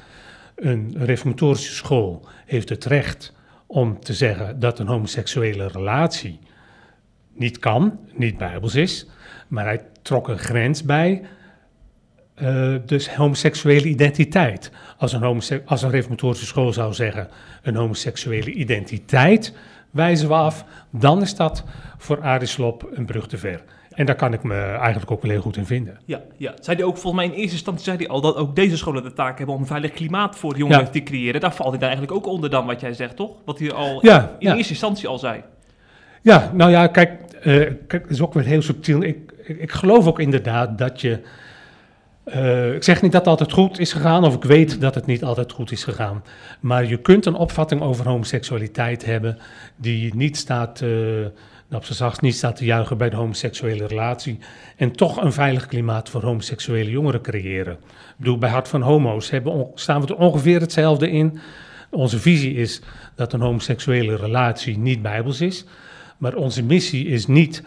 een 0.56 0.96
reformatorische 0.98 1.74
school 1.74 2.28
heeft 2.46 2.70
het 2.70 2.86
recht 2.86 3.34
om 3.66 4.00
te 4.00 4.14
zeggen 4.14 4.60
dat 4.60 4.80
een 4.80 4.88
homoseksuele 4.88 5.68
relatie 5.68 6.40
niet 7.34 7.60
kan, 7.60 8.00
niet 8.14 8.38
bijbels 8.38 8.76
is, 8.76 9.08
maar 9.48 9.66
hij 9.66 9.82
trok 10.02 10.28
een 10.28 10.40
grens 10.40 10.84
bij. 10.84 11.22
Uh, 12.42 12.76
dus 12.86 13.16
homoseksuele 13.16 13.88
identiteit. 13.88 14.72
Als 14.98 15.14
een, 15.14 15.22
homose 15.22 15.62
als 15.66 15.82
een 15.82 15.90
reformatorische 15.90 16.46
school 16.46 16.74
zou 16.74 16.94
zeggen: 16.94 17.28
een 17.62 17.76
homoseksuele 17.76 18.52
identiteit 18.52 19.54
wijzen 19.92 20.28
we 20.28 20.34
af, 20.34 20.66
dan 20.90 21.22
is 21.22 21.36
dat 21.36 21.64
voor 21.98 22.22
Arie 22.22 22.48
Slob 22.48 22.90
een 22.92 23.06
brug 23.06 23.28
te 23.28 23.38
ver. 23.38 23.64
En 23.90 24.06
daar 24.06 24.16
kan 24.16 24.34
ik 24.34 24.44
me 24.44 24.56
eigenlijk 24.62 25.12
ook 25.12 25.22
wel 25.22 25.32
heel 25.32 25.42
goed 25.42 25.58
in 25.58 25.66
vinden. 25.66 26.00
Ja, 26.06 26.22
ja. 26.38 26.54
Zei 26.60 26.78
hij 26.78 26.86
ook 26.86 26.98
volgens 26.98 27.24
mij 27.24 27.26
in 27.26 27.40
eerste 27.40 27.56
instantie 27.56 27.84
zei 27.84 27.98
hij 27.98 28.08
al 28.08 28.22
dat 28.22 28.36
ook 28.36 28.56
deze 28.56 28.78
scholen 28.78 29.04
de 29.04 29.14
taak 29.14 29.38
hebben 29.38 29.56
om 29.56 29.62
een 29.62 29.68
veilig 29.68 29.92
klimaat 29.92 30.38
voor 30.38 30.58
jongeren 30.58 30.84
ja. 30.84 30.90
te 30.90 31.04
creëren. 31.04 31.42
Daar 31.42 31.54
valt 31.54 31.70
hij 31.70 31.80
daar 31.80 31.90
eigenlijk 31.90 32.18
ook 32.18 32.34
onder 32.34 32.50
dan 32.50 32.66
wat 32.66 32.82
jij 32.82 32.94
zegt, 32.94 33.16
toch? 33.16 33.32
Wat 33.46 33.60
hij 33.60 33.72
al 33.72 34.00
ja, 34.02 34.36
in 34.40 34.48
ja. 34.48 34.56
eerste 34.56 34.72
instantie 34.72 35.08
al 35.08 35.20
zei. 35.20 35.44
Ja, 36.22 36.52
nou 36.54 36.72
ja, 36.72 36.88
kijk, 36.88 37.12
uh, 37.44 37.44
kijk, 37.88 38.02
het 38.04 38.12
is 38.12 38.22
ook 38.22 38.34
weer 38.34 38.44
heel 38.44 38.62
subtiel. 38.62 39.04
Ik, 39.04 39.32
ik, 39.44 39.58
ik 39.60 39.72
geloof 39.72 40.08
ook 40.08 40.20
inderdaad 40.20 40.78
dat 40.78 41.02
je. 41.02 41.20
Uh, 42.26 42.74
ik 42.74 42.84
zeg 42.84 43.02
niet 43.02 43.12
dat 43.12 43.22
het 43.22 43.30
altijd 43.30 43.52
goed 43.52 43.80
is 43.80 43.94
gegaan, 43.94 44.24
of 44.24 44.36
ik 44.36 44.44
weet 44.44 44.82
dat 44.82 44.96
het 44.96 45.06
niet 45.06 45.24
altijd 45.24 45.52
goed 45.52 45.72
is 45.72 45.84
gegaan. 45.84 46.24
Maar 46.60 46.86
je 46.86 46.98
kunt 46.98 47.26
een 47.26 47.36
opvatting 47.36 47.82
over 47.82 48.08
homoseksualiteit 48.08 49.06
hebben 49.06 49.38
die 49.76 50.16
niet 50.16 50.38
staat, 50.38 50.82
uh, 50.82 51.26
op 51.72 51.86
zijn 51.86 52.12
niet 52.20 52.36
staat 52.36 52.56
te 52.56 52.66
juichen 52.66 52.98
bij 52.98 53.10
de 53.10 53.16
homoseksuele 53.16 53.88
relatie 53.88 54.40
en 54.78 54.92
toch 54.92 55.22
een 55.22 55.34
veilig 55.34 55.66
klimaat 55.66 56.10
voor 56.10 56.22
homoseksuele 56.22 56.90
jongeren 56.90 57.22
creëren. 57.22 57.74
Ik 57.74 58.16
bedoel, 58.18 58.38
bij 58.38 58.50
Hart 58.50 58.68
van 58.68 58.82
Homo's 58.82 59.30
hebben, 59.30 59.68
staan 59.76 60.02
we 60.02 60.08
er 60.08 60.16
ongeveer 60.16 60.60
hetzelfde 60.60 61.10
in. 61.10 61.40
Onze 61.90 62.20
visie 62.20 62.54
is 62.54 62.82
dat 63.16 63.34
een 63.34 63.42
homoseksuele 63.42 64.16
relatie 64.16 64.78
niet 64.78 65.02
bijbels 65.02 65.42
is, 65.42 65.66
maar 66.18 66.36
onze 66.36 66.64
missie 66.64 67.06
is 67.06 67.28
niet 67.28 67.64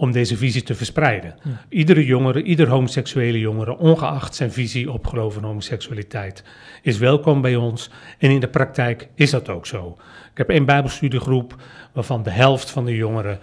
om 0.00 0.12
deze 0.12 0.36
visie 0.36 0.62
te 0.62 0.74
verspreiden. 0.74 1.34
Iedere 1.68 2.04
jongere, 2.04 2.42
ieder 2.42 2.68
homoseksuele 2.68 3.38
jongere, 3.38 3.78
ongeacht 3.78 4.34
zijn 4.34 4.52
visie 4.52 4.92
op 4.92 5.06
geloof 5.06 5.36
en 5.36 5.42
homoseksualiteit, 5.42 6.44
is 6.82 6.98
welkom 6.98 7.40
bij 7.40 7.56
ons. 7.56 7.90
En 8.18 8.30
in 8.30 8.40
de 8.40 8.48
praktijk 8.48 9.08
is 9.14 9.30
dat 9.30 9.48
ook 9.48 9.66
zo. 9.66 9.96
Ik 10.30 10.38
heb 10.38 10.50
een 10.50 10.64
Bijbelstudiegroep 10.64 11.56
waarvan 11.92 12.22
de 12.22 12.30
helft 12.30 12.70
van 12.70 12.84
de 12.84 12.96
jongeren 12.96 13.38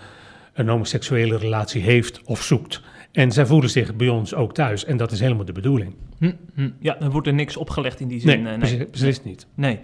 een 0.53 0.67
homoseksuele 0.67 1.37
relatie 1.37 1.81
heeft 1.81 2.21
of 2.23 2.43
zoekt. 2.43 2.81
En 3.11 3.31
zij 3.31 3.45
voelen 3.45 3.69
zich 3.69 3.95
bij 3.95 4.09
ons 4.09 4.33
ook 4.33 4.53
thuis. 4.53 4.85
En 4.85 4.97
dat 4.97 5.11
is 5.11 5.19
helemaal 5.19 5.45
de 5.45 5.51
bedoeling. 5.51 5.95
Hm, 6.19 6.31
hm. 6.55 6.69
Ja, 6.79 6.95
dan 6.99 7.09
wordt 7.09 7.27
er 7.27 7.33
niks 7.33 7.57
opgelegd 7.57 7.99
in 7.99 8.07
die 8.07 8.19
zin. 8.19 8.41
Nee, 8.41 8.53
eh, 8.53 8.59
precies, 8.59 8.83
precies 8.91 9.23
niet. 9.23 9.47
Nee. 9.55 9.79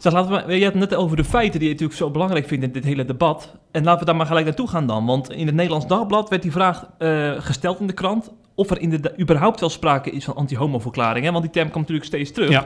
Zeg, 0.00 0.12
laten 0.12 0.46
we, 0.46 0.56
je 0.56 0.64
had 0.64 0.72
het 0.72 0.90
net 0.90 0.94
over 0.94 1.16
de 1.16 1.24
feiten 1.24 1.58
die 1.58 1.68
je 1.68 1.74
natuurlijk 1.74 1.98
zo 1.98 2.10
belangrijk 2.10 2.46
vindt 2.46 2.64
in 2.64 2.72
dit 2.72 2.84
hele 2.84 3.04
debat. 3.04 3.56
En 3.70 3.84
laten 3.84 4.00
we 4.00 4.04
daar 4.04 4.16
maar 4.16 4.26
gelijk 4.26 4.44
naartoe 4.46 4.68
gaan 4.68 4.86
dan. 4.86 5.06
Want 5.06 5.30
in 5.30 5.46
het 5.46 5.54
Nederlands 5.54 5.86
Dagblad 5.86 6.28
werd 6.28 6.42
die 6.42 6.52
vraag 6.52 6.86
eh, 6.98 7.32
gesteld 7.38 7.80
in 7.80 7.86
de 7.86 7.92
krant... 7.92 8.32
of 8.54 8.70
er 8.70 8.80
in 8.80 8.90
de, 8.90 9.14
überhaupt 9.20 9.60
wel 9.60 9.68
sprake 9.68 10.10
is 10.10 10.24
van 10.24 10.34
anti-homo-verklaringen. 10.34 11.32
Want 11.32 11.44
die 11.44 11.52
term 11.52 11.70
komt 11.70 11.80
natuurlijk 11.88 12.06
steeds 12.06 12.32
terug. 12.32 12.50
Ja. 12.50 12.64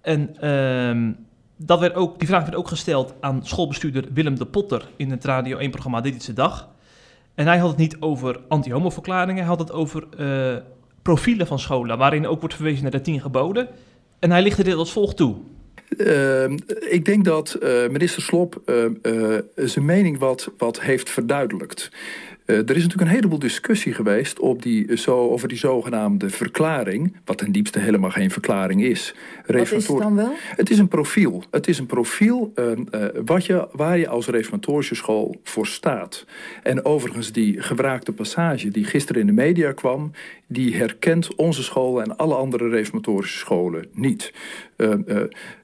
En 0.00 0.36
ehm, 0.40 1.12
dat 1.56 1.80
werd 1.80 1.94
ook, 1.94 2.18
die 2.18 2.28
vraag 2.28 2.42
werd 2.42 2.54
ook 2.54 2.68
gesteld 2.68 3.14
aan 3.20 3.40
schoolbestuurder 3.46 4.04
Willem 4.12 4.38
de 4.38 4.46
Potter... 4.46 4.82
in 4.96 5.10
het 5.10 5.24
Radio 5.24 5.58
1-programma 5.58 6.00
Dit 6.00 6.16
is 6.16 6.24
de 6.24 6.32
Dag. 6.32 6.68
En 7.34 7.46
hij 7.46 7.58
had 7.58 7.68
het 7.68 7.78
niet 7.78 7.96
over 8.00 8.40
anti-homo-verklaringen. 8.48 9.36
Hij 9.36 9.56
had 9.56 9.58
het 9.58 9.72
over 9.72 10.06
eh, 10.18 10.62
profielen 11.02 11.46
van 11.46 11.58
scholen... 11.58 11.98
waarin 11.98 12.26
ook 12.26 12.40
wordt 12.40 12.54
verwezen 12.54 12.82
naar 12.82 12.90
de 12.90 13.00
tien 13.00 13.20
geboden. 13.20 13.68
En 14.18 14.30
hij 14.30 14.42
lichtte 14.42 14.64
dit 14.64 14.74
als 14.74 14.92
volgt 14.92 15.16
toe... 15.16 15.36
Uh, 15.96 16.44
ik 16.88 17.04
denk 17.04 17.24
dat 17.24 17.56
uh, 17.62 17.88
minister 17.88 18.22
Slop 18.22 18.62
uh, 18.66 19.38
zijn 19.54 19.84
mening 19.84 20.18
wat, 20.18 20.50
wat 20.58 20.80
heeft 20.80 21.10
verduidelijkt. 21.10 21.90
Uh, 22.50 22.56
er 22.56 22.76
is 22.76 22.82
natuurlijk 22.82 23.00
een 23.00 23.14
heleboel 23.14 23.38
discussie 23.38 23.94
geweest 23.94 24.38
op 24.38 24.62
die, 24.62 24.96
zo, 24.96 25.28
over 25.28 25.48
die 25.48 25.58
zogenaamde 25.58 26.30
verklaring, 26.30 27.16
wat 27.24 27.38
ten 27.38 27.52
diepste 27.52 27.78
helemaal 27.78 28.10
geen 28.10 28.30
verklaring 28.30 28.82
is. 28.82 29.14
Wat 29.46 29.72
is 29.72 29.86
het 29.86 29.98
dan 29.98 30.14
wel? 30.14 30.32
Het 30.56 30.70
is 30.70 30.78
een 30.78 30.88
profiel. 30.88 31.42
Het 31.50 31.68
is 31.68 31.78
een 31.78 31.86
profiel 31.86 32.52
uh, 32.54 32.64
uh, 32.66 33.06
wat 33.24 33.46
je, 33.46 33.68
waar 33.72 33.98
je 33.98 34.08
als 34.08 34.26
reformatorische 34.26 34.94
school 34.94 35.40
voor 35.42 35.66
staat. 35.66 36.24
En 36.62 36.84
overigens 36.84 37.32
die 37.32 37.62
gebruikte 37.62 38.12
passage 38.12 38.68
die 38.68 38.84
gisteren 38.84 39.20
in 39.20 39.26
de 39.26 39.32
media 39.32 39.72
kwam, 39.72 40.10
die 40.46 40.76
herkent 40.76 41.34
onze 41.34 41.62
school 41.62 42.02
en 42.02 42.16
alle 42.16 42.34
andere 42.34 42.68
reformatorische 42.68 43.38
scholen 43.38 43.86
niet. 43.92 44.32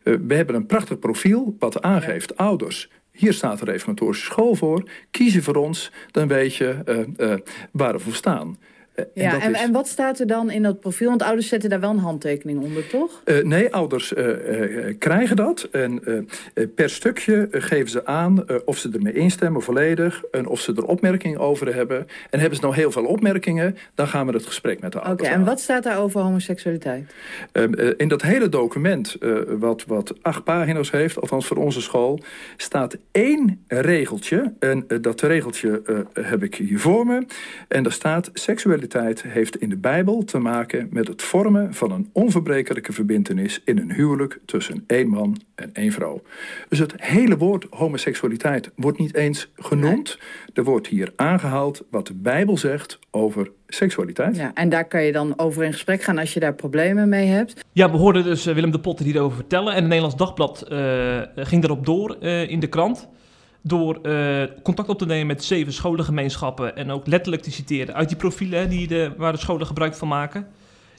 we 0.02 0.34
hebben 0.34 0.54
een 0.54 0.66
prachtig 0.66 0.98
profiel 0.98 1.56
wat 1.58 1.82
aangeeft 1.82 2.32
ja. 2.36 2.44
ouders 2.44 2.88
hier 3.14 3.32
staat 3.32 3.58
de 3.58 3.64
reformatorische 3.64 4.24
school 4.24 4.54
voor. 4.54 4.88
Kies 5.10 5.34
je 5.34 5.42
voor 5.42 5.56
ons, 5.56 5.90
dan 6.10 6.28
weet 6.28 6.54
je 6.56 6.82
uh, 7.18 7.28
uh, 7.28 7.36
waar 7.72 7.92
we 7.92 7.98
voor 7.98 8.14
staan. 8.14 8.58
Uh, 8.94 9.04
ja, 9.14 9.32
en, 9.32 9.40
en, 9.40 9.54
is... 9.54 9.60
en, 9.60 9.72
wat 9.72 9.88
staat 9.88 10.18
er 10.18 10.26
dan 10.26 10.50
in 10.50 10.62
dat 10.62 10.80
profiel? 10.80 11.08
Want 11.08 11.22
ouders 11.22 11.48
zetten 11.48 11.70
daar 11.70 11.80
wel 11.80 11.90
een 11.90 11.98
handtekening 11.98 12.62
onder, 12.62 12.86
toch? 12.86 13.22
Uh, 13.24 13.44
nee, 13.44 13.72
ouders 13.72 14.12
uh, 14.12 14.28
krijgen 14.98 15.36
dat. 15.36 15.68
En 15.72 16.02
per 16.74 16.90
stukje 16.90 17.48
geven 17.50 17.90
ze 17.90 18.06
aan 18.06 18.44
of 18.64 18.78
ze 18.78 18.90
ermee 18.92 19.12
instemmen 19.12 19.62
volledig... 19.62 20.22
en 20.30 20.46
of 20.46 20.60
ze 20.60 20.72
er 20.76 20.84
opmerkingen 20.84 21.38
over 21.38 21.74
hebben. 21.74 22.06
En 22.30 22.38
hebben 22.38 22.58
ze 22.58 22.64
nou 22.64 22.74
heel 22.74 22.90
veel 22.90 23.04
opmerkingen... 23.04 23.76
dan 23.94 24.08
gaan 24.08 24.26
we 24.26 24.32
het 24.32 24.46
gesprek 24.46 24.80
met 24.80 24.92
de 24.92 24.98
ouders 24.98 25.20
Oké, 25.20 25.30
okay, 25.30 25.40
en 25.40 25.46
wat 25.46 25.60
staat 25.60 25.82
daar 25.82 25.98
over 25.98 26.20
homoseksualiteit? 26.20 27.12
in 27.96 28.08
dat 28.08 28.22
hele 28.22 28.48
document, 28.48 29.16
wat, 29.58 29.84
wat 29.86 30.14
acht 30.22 30.44
pagina's 30.44 30.90
heeft... 30.90 31.20
althans 31.20 31.46
voor 31.46 31.56
onze 31.56 31.80
school, 31.80 32.20
staat 32.56 32.96
één 33.10 33.64
regeltje. 33.68 34.54
En 34.58 34.86
dat 35.00 35.20
regeltje 35.20 35.82
heb 36.12 36.42
ik 36.42 36.54
hier 36.54 36.78
voor 36.78 37.06
me. 37.06 37.26
En 37.68 37.82
daar 37.82 37.92
staat 37.92 38.30
seksualiteit 38.32 38.82
heeft 39.22 39.56
in 39.56 39.68
de 39.68 39.76
Bijbel 39.76 40.24
te 40.24 40.38
maken 40.38 40.88
met 40.90 41.08
het 41.08 41.22
vormen 41.22 41.74
van 41.74 41.90
een 41.90 42.10
onverbrekelijke 42.12 42.92
verbintenis 42.92 43.60
in 43.64 43.78
een 43.78 43.92
huwelijk 43.92 44.38
tussen 44.44 44.84
één 44.86 45.08
man 45.08 45.40
en 45.54 45.70
één 45.72 45.92
vrouw. 45.92 46.22
Dus 46.68 46.78
het 46.78 46.92
hele 46.96 47.36
woord 47.36 47.66
homoseksualiteit 47.70 48.70
wordt 48.76 48.98
niet 48.98 49.14
eens 49.14 49.50
genoemd. 49.56 50.18
Er 50.52 50.64
wordt 50.64 50.86
hier 50.86 51.12
aangehaald 51.16 51.84
wat 51.90 52.06
de 52.06 52.14
Bijbel 52.14 52.58
zegt 52.58 52.98
over 53.10 53.50
seksualiteit. 53.68 54.36
Ja, 54.36 54.50
en 54.54 54.68
daar 54.68 54.88
kan 54.88 55.02
je 55.02 55.12
dan 55.12 55.38
over 55.38 55.64
in 55.64 55.72
gesprek 55.72 56.02
gaan 56.02 56.18
als 56.18 56.34
je 56.34 56.40
daar 56.40 56.54
problemen 56.54 57.08
mee 57.08 57.26
hebt. 57.26 57.64
Ja, 57.72 57.90
we 57.90 57.96
hoorden 57.96 58.24
dus 58.24 58.44
Willem 58.44 58.70
de 58.70 58.80
Potter 58.80 59.04
die 59.04 59.14
erover 59.14 59.36
vertellen. 59.36 59.68
En 59.68 59.78
het 59.78 59.84
Nederlands 59.84 60.16
Dagblad 60.16 60.66
uh, 60.68 61.20
ging 61.34 61.64
erop 61.64 61.86
door 61.86 62.16
uh, 62.20 62.50
in 62.50 62.60
de 62.60 62.66
krant 62.66 63.08
door 63.66 63.98
uh, 64.02 64.42
contact 64.62 64.88
op 64.88 64.98
te 64.98 65.06
nemen 65.06 65.26
met 65.26 65.44
zeven 65.44 65.72
scholengemeenschappen 65.72 66.76
en 66.76 66.90
ook 66.90 67.06
letterlijk 67.06 67.42
te 67.42 67.50
citeren 67.50 67.94
uit 67.94 68.08
die 68.08 68.16
profielen 68.16 68.68
die 68.68 68.86
de, 68.86 69.12
waar 69.16 69.32
de 69.32 69.38
scholen 69.38 69.66
gebruik 69.66 69.94
van 69.94 70.08
maken. 70.08 70.46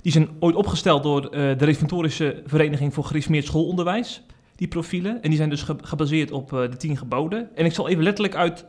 Die 0.01 0.11
zijn 0.11 0.29
ooit 0.39 0.55
opgesteld 0.55 1.03
door 1.03 1.23
uh, 1.23 1.29
de 1.31 1.65
Reformatorische 1.65 2.41
Vereniging 2.45 2.93
voor 2.93 3.03
Gereformeerd 3.03 3.45
Schoolonderwijs, 3.45 4.21
die 4.55 4.67
profielen. 4.67 5.21
En 5.21 5.29
die 5.29 5.37
zijn 5.37 5.49
dus 5.49 5.61
ge 5.61 5.75
gebaseerd 5.81 6.31
op 6.31 6.49
de 6.49 6.77
tien 6.77 6.97
geboden. 6.97 7.49
En 7.55 7.65
ik 7.65 7.73
zal 7.73 7.89
even 7.89 8.03
letterlijk 8.03 8.35
uit 8.35 8.65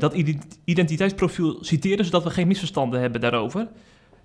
dat 0.00 0.14
identiteitsprofiel 0.64 1.58
citeren, 1.60 2.04
zodat 2.04 2.24
we 2.24 2.30
geen 2.30 2.46
misverstanden 2.46 3.00
hebben 3.00 3.20
daarover. 3.20 3.60
Er 3.60 3.68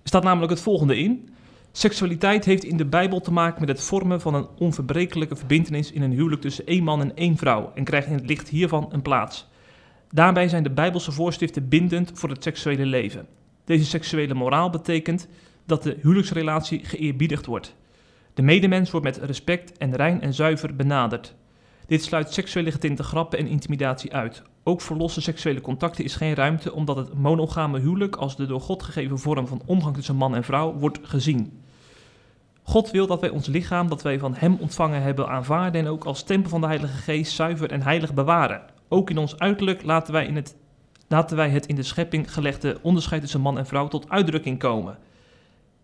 staat 0.04 0.24
namelijk 0.24 0.52
het 0.52 0.62
volgende 0.62 0.98
in. 0.98 1.30
Seksualiteit 1.76 2.46
heeft 2.46 2.64
in 2.64 2.78
de 2.78 2.86
Bijbel 2.86 3.20
te 3.20 3.32
maken 3.32 3.60
met 3.60 3.70
het 3.70 3.82
vormen 3.82 4.22
van 4.22 4.34
een 4.34 4.48
onverbrekelijke 4.58 5.36
verbintenis 5.36 5.92
in 5.92 6.02
een 6.02 6.12
huwelijk 6.12 6.42
tussen 6.42 6.66
één 6.66 6.84
man 6.84 7.02
en 7.02 7.16
één 7.16 7.38
vrouw 7.38 7.72
en 7.76 7.84
krijgt 7.84 8.08
in 8.08 8.14
het 8.14 8.28
licht 8.28 8.50
hiervan 8.50 8.90
een 8.92 9.02
plaats. 9.02 9.48
Daarbij 10.10 10.48
zijn 10.48 10.64
de 10.64 10.72
Bijbelse 10.72 11.12
voorschriften 11.12 11.68
bindend 11.70 12.12
voor 12.14 12.30
het 12.30 12.44
seksuele 12.44 12.86
leven. 12.86 13.28
Deze 13.66 13.86
seksuele 13.86 14.34
moraal 14.34 14.70
betekent 14.70 15.28
dat 15.66 15.84
de 15.84 15.98
huwelijksrelatie 16.02 16.86
geëerbiedigd 16.86 17.46
wordt. 17.46 17.76
De 18.34 18.42
medemens 18.42 18.92
wordt 18.92 19.06
met 19.06 19.18
respect 19.18 19.78
en 19.78 19.96
rein 19.96 20.22
en 20.22 20.34
zuiver 20.34 20.76
benaderd. 20.76 21.36
Dit 21.88 22.04
sluit 22.04 22.34
seksuele 22.34 22.72
getinte 22.72 23.04
grappen 23.04 23.40
en 23.40 23.48
intimidatie 23.48 24.14
uit. 24.14 24.44
Ook 24.64 24.82
voor 24.82 24.98
losse 24.98 25.22
seksuele 25.22 25.62
contacten 25.62 26.04
is 26.04 26.16
geen 26.16 26.34
ruimte, 26.36 26.74
omdat 26.74 26.96
het 26.96 27.14
monogame 27.14 27.80
huwelijk 27.80 28.16
als 28.16 28.36
de 28.36 28.46
door 28.46 28.62
God 28.62 28.84
gegeven 28.84 29.20
vorm 29.20 29.48
van 29.48 29.62
omgang 29.66 29.96
tussen 29.96 30.16
man 30.16 30.36
en 30.36 30.44
vrouw 30.44 30.74
wordt 30.74 31.00
gezien. 31.02 31.62
God 32.64 32.92
wil 32.92 33.08
dat 33.08 33.22
wij 33.22 33.30
ons 33.30 33.48
lichaam 33.48 33.90
dat 33.90 34.02
wij 34.02 34.20
van 34.20 34.36
Hem 34.36 34.58
ontvangen 34.60 35.02
hebben 35.02 35.28
aanvaarden 35.28 35.82
en 35.82 35.88
ook 35.88 36.04
als 36.04 36.24
tempel 36.24 36.50
van 36.50 36.62
de 36.62 36.68
Heilige 36.68 36.98
Geest 36.98 37.32
zuiver 37.32 37.72
en 37.72 37.82
heilig 37.82 38.14
bewaren. 38.14 38.62
Ook 38.88 39.10
in 39.10 39.18
ons 39.18 39.40
uiterlijk 39.40 39.84
laten 39.84 40.14
wij, 40.14 40.26
in 40.26 40.36
het, 40.36 40.56
laten 41.08 41.38
wij 41.38 41.50
het 41.50 41.66
in 41.66 41.76
de 41.76 41.84
schepping 41.84 42.34
gelegde 42.34 42.78
onderscheid 42.82 43.22
tussen 43.22 43.42
man 43.42 43.58
en 43.58 43.66
vrouw 43.66 43.88
tot 43.88 44.10
uitdrukking 44.10 44.60
komen. 44.60 44.98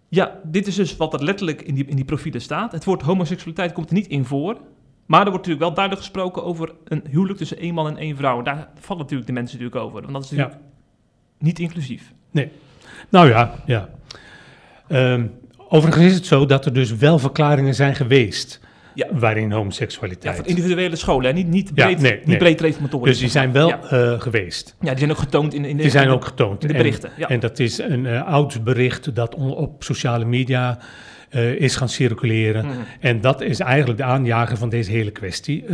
Ja, 0.07 0.39
dit 0.43 0.67
is 0.67 0.75
dus 0.75 0.98
wat 0.98 1.13
er 1.13 1.24
letterlijk 1.24 1.62
in 1.62 1.75
die, 1.75 1.86
in 1.86 1.95
die 1.95 2.05
profielen 2.05 2.41
staat. 2.41 2.71
Het 2.71 2.86
woord 2.86 3.01
homoseksualiteit 3.01 3.74
komt 3.74 3.89
er 3.89 3.95
niet 3.95 4.07
in 4.07 4.25
voor, 4.25 4.57
maar 5.05 5.25
er 5.25 5.31
wordt 5.31 5.48
natuurlijk 5.48 5.65
wel 5.65 5.74
duidelijk 5.74 6.05
gesproken 6.05 6.43
over 6.43 6.74
een 6.83 7.03
huwelijk 7.09 7.38
tussen 7.38 7.57
één 7.57 7.74
man 7.74 7.88
en 7.88 7.98
één 7.98 8.15
vrouw. 8.15 8.41
Daar 8.41 8.69
vallen 8.79 9.01
natuurlijk 9.01 9.27
de 9.27 9.33
mensen 9.33 9.57
natuurlijk 9.57 9.86
over, 9.86 10.01
want 10.01 10.13
dat 10.13 10.24
is 10.24 10.29
natuurlijk 10.29 10.57
ja. 10.57 10.65
niet 11.38 11.59
inclusief. 11.59 12.13
Nee. 12.31 12.51
Nou 13.09 13.27
ja, 13.27 13.55
ja. 13.65 13.89
Um, 14.88 15.31
Overigens 15.69 16.05
is 16.05 16.13
het 16.13 16.25
zo 16.25 16.45
dat 16.45 16.65
er 16.65 16.73
dus 16.73 16.95
wel 16.95 17.19
verklaringen 17.19 17.75
zijn 17.75 17.95
geweest. 17.95 18.59
Ja. 18.93 19.07
waarin 19.11 19.51
homoseksualiteit... 19.51 20.38
Ja, 20.38 20.43
van 20.43 20.49
individuele 20.49 20.95
scholen, 20.95 21.35
niet, 21.35 21.47
niet 21.47 21.73
breed, 21.73 22.01
ja, 22.01 22.01
nee, 22.01 22.21
niet 22.23 22.38
breed 22.38 22.61
reformatorisch. 22.61 23.09
Dus 23.09 23.19
die 23.19 23.29
zijn 23.29 23.51
wel 23.51 23.67
ja. 23.67 23.79
uh, 23.93 24.21
geweest. 24.21 24.75
Ja, 24.81 24.89
die 24.89 24.97
zijn 24.97 25.11
ook 25.11 25.17
getoond 25.17 25.53
in, 25.53 25.65
in 25.65 25.77
de, 25.77 25.81
die 25.81 25.91
zijn 25.91 26.03
in 26.03 26.09
de, 26.09 26.15
ook 26.15 26.25
getoond. 26.25 26.61
in 26.61 26.67
de 26.67 26.73
berichten. 26.73 27.11
En, 27.17 27.27
en 27.27 27.39
dat 27.39 27.59
is 27.59 27.77
een 27.77 28.05
uh, 28.05 28.27
oud 28.27 28.63
bericht 28.63 29.15
dat 29.15 29.35
op 29.35 29.83
sociale 29.83 30.25
media 30.25 30.79
uh, 31.31 31.51
is 31.51 31.75
gaan 31.75 31.89
circuleren. 31.89 32.65
Mm. 32.65 32.71
En 32.99 33.21
dat 33.21 33.41
is 33.41 33.59
eigenlijk 33.59 33.97
de 33.97 34.05
aanjager 34.05 34.57
van 34.57 34.69
deze 34.69 34.91
hele 34.91 35.11
kwestie 35.11 35.65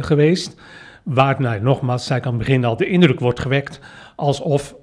geweest. 0.00 0.54
Waar, 1.02 1.40
nou, 1.40 1.60
nogmaals, 1.60 2.06
zei 2.06 2.18
ik 2.18 2.26
aan 2.26 2.32
het 2.32 2.40
begin 2.40 2.64
al, 2.64 2.76
de 2.76 2.86
indruk 2.86 3.20
wordt 3.20 3.40
gewekt 3.40 3.80
alsof 4.16 4.74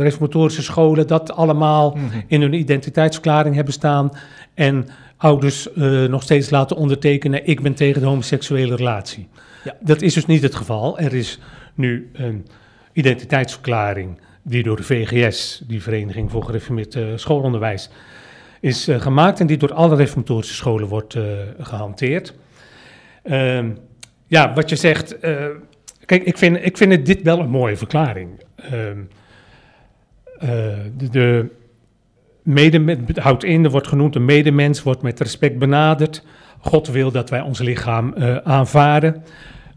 reformatorische 0.00 0.62
scholen 0.62 1.06
dat 1.06 1.32
allemaal 1.32 1.90
mm 1.90 2.08
-hmm. 2.08 2.22
in 2.26 2.40
hun 2.40 2.52
identiteitsverklaring 2.52 3.54
hebben 3.54 3.72
staan. 3.72 4.10
En 4.54 4.86
ouders 5.16 5.68
uh, 5.74 6.08
nog 6.08 6.22
steeds 6.22 6.50
laten 6.50 6.76
ondertekenen: 6.76 7.46
ik 7.46 7.60
ben 7.60 7.74
tegen 7.74 8.00
de 8.00 8.06
homoseksuele 8.06 8.76
relatie. 8.76 9.28
Ja. 9.64 9.76
Dat 9.80 10.02
is 10.02 10.14
dus 10.14 10.26
niet 10.26 10.42
het 10.42 10.54
geval. 10.54 10.98
Er 10.98 11.14
is 11.14 11.40
nu 11.74 12.10
een 12.12 12.46
identiteitsverklaring 12.92 14.20
die 14.42 14.62
door 14.62 14.76
de 14.76 14.82
VGS, 14.82 15.62
die 15.66 15.82
Vereniging 15.82 16.30
voor 16.30 16.44
Gereformeerd 16.44 16.94
uh, 16.94 17.06
Schoolonderwijs, 17.14 17.90
is 18.60 18.88
uh, 18.88 19.00
gemaakt 19.00 19.40
en 19.40 19.46
die 19.46 19.56
door 19.56 19.72
alle 19.72 19.96
reformatorische 19.96 20.54
scholen 20.54 20.88
wordt 20.88 21.16
gehanteerd. 21.58 22.34
Uh, 23.24 23.64
ja, 24.26 24.52
wat 24.54 24.68
je 24.68 24.76
zegt, 24.76 25.16
Kijk, 26.06 26.24
ik 26.24 26.38
vind, 26.38 26.58
ik 26.64 26.76
vind 26.76 26.92
het 26.92 27.06
dit 27.06 27.22
wel 27.22 27.38
een 27.38 27.50
mooie 27.50 27.76
verklaring. 27.76 28.40
Eh, 30.44 30.50
de, 30.96 31.08
de 31.10 31.50
mede, 32.42 32.96
houdt 33.14 33.44
in, 33.44 33.64
er 33.64 33.70
wordt 33.70 33.88
genoemd, 33.88 34.14
een 34.14 34.24
medemens 34.24 34.82
wordt 34.82 35.02
met 35.02 35.20
respect 35.20 35.58
benaderd. 35.58 36.24
God 36.60 36.88
wil 36.88 37.10
dat 37.10 37.30
wij 37.30 37.40
ons 37.40 37.58
lichaam 37.58 38.14
eh, 38.14 38.36
aanvaarden. 38.36 39.24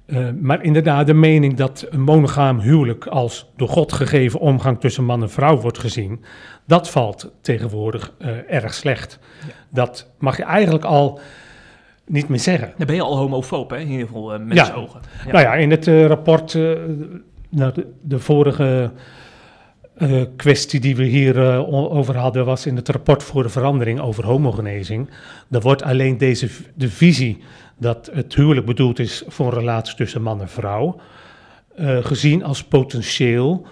Eh, 0.05 0.29
maar 0.41 0.63
inderdaad, 0.63 1.07
de 1.07 1.13
mening 1.13 1.55
dat 1.55 1.87
een 1.89 2.01
monogaam 2.01 2.59
huwelijk 2.59 3.05
als 3.05 3.51
door 3.55 3.67
God 3.67 3.93
gegeven 3.93 4.39
omgang 4.39 4.79
tussen 4.79 5.03
man 5.03 5.21
en 5.21 5.29
vrouw 5.29 5.57
wordt 5.57 5.79
gezien, 5.79 6.23
dat 6.65 6.89
valt 6.89 7.31
tegenwoordig 7.41 8.13
erg 8.47 8.73
slecht. 8.73 9.19
Dat 9.69 10.09
mag 10.19 10.37
je 10.37 10.43
eigenlijk 10.43 10.85
al 10.85 11.19
niet 12.05 12.27
meer 12.27 12.39
zeggen. 12.39 12.73
Dan 12.77 12.87
ben 12.87 12.95
je 12.95 13.01
al 13.01 13.17
homofoob, 13.17 13.69
hè? 13.69 13.77
in 13.77 13.89
ieder 13.89 14.07
geval 14.07 14.33
uh, 14.33 14.39
mensen 14.39 14.75
ogen. 14.75 15.01
Ja. 15.25 15.31
Nou 15.31 15.43
ja, 15.43 15.53
in 15.53 15.71
het 15.71 15.87
rapport, 15.87 16.53
nou, 17.49 17.73
de, 17.73 17.87
de, 18.01 18.19
vorige 18.19 18.91
kwestie 20.35 20.79
die 20.79 20.95
we 20.95 21.03
hier 21.03 21.65
over 21.67 22.17
hadden, 22.17 22.45
was 22.45 22.65
in 22.65 22.75
het 22.75 22.89
rapport 22.89 23.23
voor 23.23 23.43
de 23.43 23.49
verandering 23.49 23.99
over 23.99 24.25
homogenezing. 24.25 25.09
Daar 25.47 25.61
wordt 25.61 25.83
alleen 25.83 26.17
deze, 26.17 26.49
de 26.73 26.89
visie 26.89 27.43
dat 27.77 28.09
het 28.13 28.35
huwelijk 28.35 28.65
bedoeld 28.65 28.99
is 28.99 29.23
voor 29.27 29.45
een 29.45 29.59
relatie 29.59 29.95
tussen 29.95 30.21
man 30.21 30.41
en 30.41 30.49
vrouw, 30.49 30.99
uh, 31.79 32.05
gezien 32.05 32.43
als 32.43 32.63
potentieel 32.63 33.65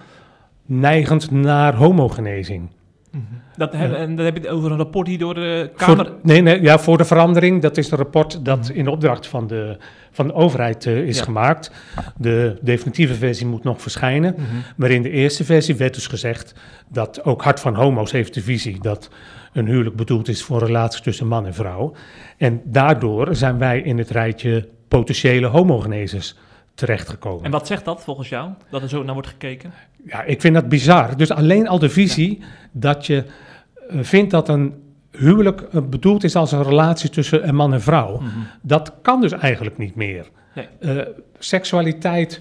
neigend 0.66 1.30
naar 1.30 1.74
homogenezing. 1.74 2.68
Mhm. 3.16 3.40
Dat 3.56 3.72
heb, 3.72 3.92
en 3.92 4.16
dan 4.16 4.24
heb 4.24 4.36
je 4.36 4.40
het 4.40 4.50
over 4.50 4.70
een 4.70 4.76
rapport 4.76 5.06
die 5.06 5.18
door 5.18 5.34
de 5.34 5.70
Kamer... 5.76 6.06
Voor, 6.06 6.14
nee, 6.22 6.40
nee, 6.42 6.62
ja, 6.62 6.78
voor 6.78 6.98
de 6.98 7.04
verandering. 7.04 7.62
Dat 7.62 7.76
is 7.76 7.90
een 7.90 7.98
rapport 7.98 8.44
dat 8.44 8.68
mhm. 8.68 8.78
in 8.78 8.88
opdracht 8.88 9.26
van 9.26 9.46
de, 9.46 9.76
van 10.10 10.26
de 10.26 10.34
overheid 10.34 10.84
uh, 10.84 10.98
is 10.98 11.20
gemaakt. 11.20 11.70
De 12.16 12.58
definitieve 12.60 13.14
versie 13.14 13.46
moet 13.46 13.64
nog 13.64 13.82
verschijnen. 13.82 14.34
Mm 14.36 14.44
-hmm. 14.44 14.62
Maar 14.76 14.90
in 14.90 15.02
de 15.02 15.10
eerste 15.10 15.44
versie 15.44 15.76
werd 15.76 15.94
dus 15.94 16.06
gezegd 16.06 16.54
dat 16.88 17.24
ook 17.24 17.42
Hart 17.42 17.60
van 17.60 17.74
Homo's 17.74 18.12
heeft 18.12 18.34
de 18.34 18.42
visie 18.42 18.80
dat 18.80 19.10
een 19.52 19.66
huwelijk 19.66 19.96
bedoeld 19.96 20.28
is 20.28 20.42
voor 20.42 20.60
een 20.60 20.66
relatie 20.66 21.02
tussen 21.02 21.26
man 21.26 21.46
en 21.46 21.54
vrouw. 21.54 21.92
En 22.36 22.60
daardoor 22.64 23.34
zijn 23.34 23.58
wij 23.58 23.80
in 23.80 23.98
het 23.98 24.10
rijtje 24.10 24.68
potentiële 24.88 25.46
homogenezers 25.46 26.36
terechtgekomen. 26.76 27.44
En 27.44 27.50
wat 27.50 27.66
zegt 27.66 27.84
dat 27.84 28.02
volgens 28.02 28.28
jou, 28.28 28.50
dat 28.70 28.82
er 28.82 28.88
zo 28.88 29.02
naar 29.02 29.14
wordt 29.14 29.28
gekeken? 29.28 29.72
Ja, 30.04 30.22
ik 30.22 30.40
vind 30.40 30.54
dat 30.54 30.68
bizar. 30.68 31.16
Dus 31.16 31.30
alleen 31.30 31.68
al 31.68 31.78
de 31.78 31.88
visie 31.88 32.42
dat 32.72 33.06
je 33.06 33.24
uh, 33.90 34.02
vindt 34.02 34.30
dat 34.30 34.48
een 34.48 34.74
huwelijk 35.10 35.60
uh, 35.60 35.82
bedoeld 35.82 36.24
is 36.24 36.36
als 36.36 36.52
een 36.52 36.62
relatie 36.62 37.10
tussen 37.10 37.48
een 37.48 37.54
man 37.54 37.72
en 37.72 37.82
vrouw, 37.82 38.18
mm 38.18 38.28
-hmm. 38.28 38.46
dat 38.62 38.92
kan 39.02 39.20
dus 39.20 39.32
eigenlijk 39.32 39.78
niet 39.78 39.94
meer. 39.94 40.26
Nee. 40.54 40.66
Uh, 40.80 41.02
seksualiteit 41.38 42.40